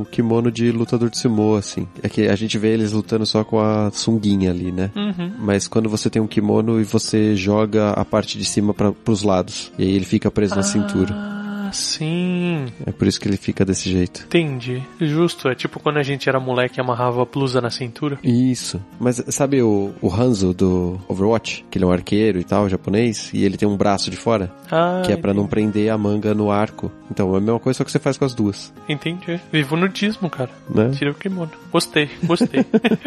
o 0.02 0.06
kimono 0.10 0.50
de 0.50 0.70
lutador 0.70 1.10
de 1.10 1.18
sumo, 1.18 1.54
assim. 1.54 1.86
É 2.02 2.08
que 2.08 2.28
a 2.28 2.36
gente 2.36 2.58
vê 2.58 2.68
eles 2.72 2.92
lutando 2.92 3.24
só 3.26 3.44
com 3.44 3.60
a 3.60 3.90
sunguinha 3.90 4.50
ali, 4.50 4.70
né? 4.70 4.90
Uhum. 4.94 5.32
Mas 5.38 5.66
quando 5.66 5.88
você 5.88 6.10
tem 6.10 6.20
um 6.20 6.26
kimono 6.26 6.80
e 6.80 6.84
você 6.84 7.34
joga 7.34 7.90
a 7.90 8.04
parte 8.04 8.38
de 8.38 8.44
cima 8.44 8.74
para 8.74 8.92
pros 8.92 9.22
lados. 9.22 9.72
E 9.78 9.82
aí 9.82 9.94
ele 9.94 10.04
fica 10.04 10.30
preso 10.30 10.54
na 10.54 10.62
cintura. 10.62 11.39
Ah, 11.70 11.72
sim. 11.72 12.66
É 12.84 12.90
por 12.90 13.06
isso 13.06 13.20
que 13.20 13.28
ele 13.28 13.36
fica 13.36 13.64
desse 13.64 13.88
jeito. 13.90 14.24
Entendi. 14.26 14.82
Justo, 15.00 15.48
é 15.48 15.54
tipo 15.54 15.78
quando 15.78 15.98
a 15.98 16.02
gente 16.02 16.28
era 16.28 16.40
moleque 16.40 16.78
e 16.78 16.80
amarrava 16.80 17.22
a 17.22 17.24
blusa 17.24 17.60
na 17.60 17.70
cintura. 17.70 18.18
Isso. 18.24 18.82
Mas 18.98 19.22
sabe 19.28 19.62
o, 19.62 19.92
o 20.02 20.12
Hanzo 20.12 20.52
do 20.52 21.00
Overwatch? 21.08 21.64
Que 21.70 21.78
ele 21.78 21.84
é 21.84 21.88
um 21.88 21.92
arqueiro 21.92 22.40
e 22.40 22.44
tal, 22.44 22.68
japonês, 22.68 23.30
e 23.32 23.44
ele 23.44 23.56
tem 23.56 23.68
um 23.68 23.76
braço 23.76 24.10
de 24.10 24.16
fora, 24.16 24.52
Ah, 24.70 25.02
que 25.04 25.12
é 25.12 25.16
pra 25.16 25.32
não 25.32 25.46
prender 25.46 25.90
a 25.92 25.96
manga 25.98 26.34
no 26.34 26.50
arco. 26.50 26.90
Então 27.10 27.32
é 27.34 27.38
a 27.38 27.40
mesma 27.40 27.60
coisa, 27.60 27.78
só 27.78 27.84
que 27.84 27.92
você 27.92 27.98
faz 27.98 28.18
com 28.18 28.24
as 28.24 28.34
duas, 28.34 28.72
entendi. 28.88 29.40
Vivo 29.52 29.76
nudismo, 29.76 30.28
cara. 30.28 30.50
né? 30.68 30.90
Tira 30.90 31.12
o 31.12 31.14
kimono. 31.14 31.50
Gostei, 31.72 32.10
gostei. 32.24 32.64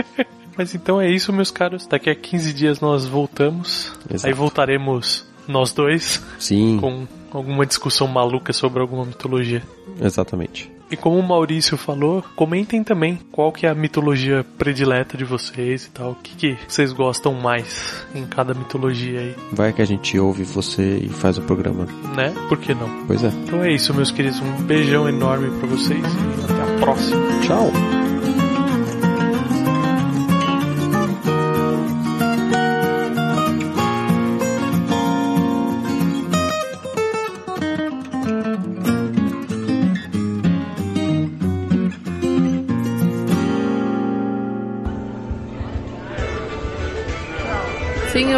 Mas 0.58 0.73
então 0.76 1.02
é 1.02 1.10
isso, 1.10 1.34
meus 1.34 1.49
caros. 1.52 1.88
Daqui 1.88 2.10
a 2.10 2.15
15 2.15 2.54
dias 2.54 2.80
nós 2.80 3.06
voltamos. 3.06 3.91
Exato. 4.10 4.28
Aí 4.28 4.34
voltaremos 4.34 5.26
nós 5.47 5.73
dois 5.73 6.23
Sim, 6.39 6.78
com 6.80 7.06
alguma 7.34 7.65
discussão 7.65 8.08
maluca 8.08 8.54
sobre 8.54 8.82
alguma 8.82 9.06
mitologia. 9.06 9.62
exatamente. 10.02 10.72
E 10.91 10.96
como 10.96 11.17
o 11.17 11.24
Maurício 11.28 11.76
falou, 11.76 12.24
comentem 12.36 12.84
também 12.84 13.17
qual 13.32 13.52
que 13.52 13.65
é 13.65 13.69
a 13.69 13.74
mitologia 13.74 14.46
predileta 14.60 15.17
de 15.17 15.24
vocês 15.26 15.86
e 15.86 15.89
tal. 15.89 16.12
O 16.12 16.15
que, 16.15 16.36
que 16.36 16.58
vocês 16.67 16.91
gostam 16.93 17.34
mais 17.34 18.06
em 18.13 18.28
cada 18.28 18.54
mitologia 18.54 19.19
aí, 19.19 19.36
Vai 19.52 19.74
que 19.74 19.82
a 19.82 19.86
gente 19.86 20.19
ouve 20.19 20.43
você 20.43 20.98
e 20.98 21.10
faz 21.10 21.39
o 21.39 21.41
programa. 21.41 21.88
né? 22.15 22.32
Por 22.48 22.60
que 22.60 22.76
não? 22.76 23.06
Pois 23.08 23.24
é. 23.24 23.30
Então 23.30 23.63
é 23.63 23.72
isso, 23.74 23.91
meus 23.93 24.12
queridos. 24.12 24.39
Um 24.39 24.62
beijão 24.65 25.10
enorme 25.10 25.50
pra 25.60 25.67
vocês 25.67 26.00
e 26.00 26.52
até 26.52 26.62
a 26.62 26.80
próxima. 26.80 27.22
Tchau! 27.41 28.12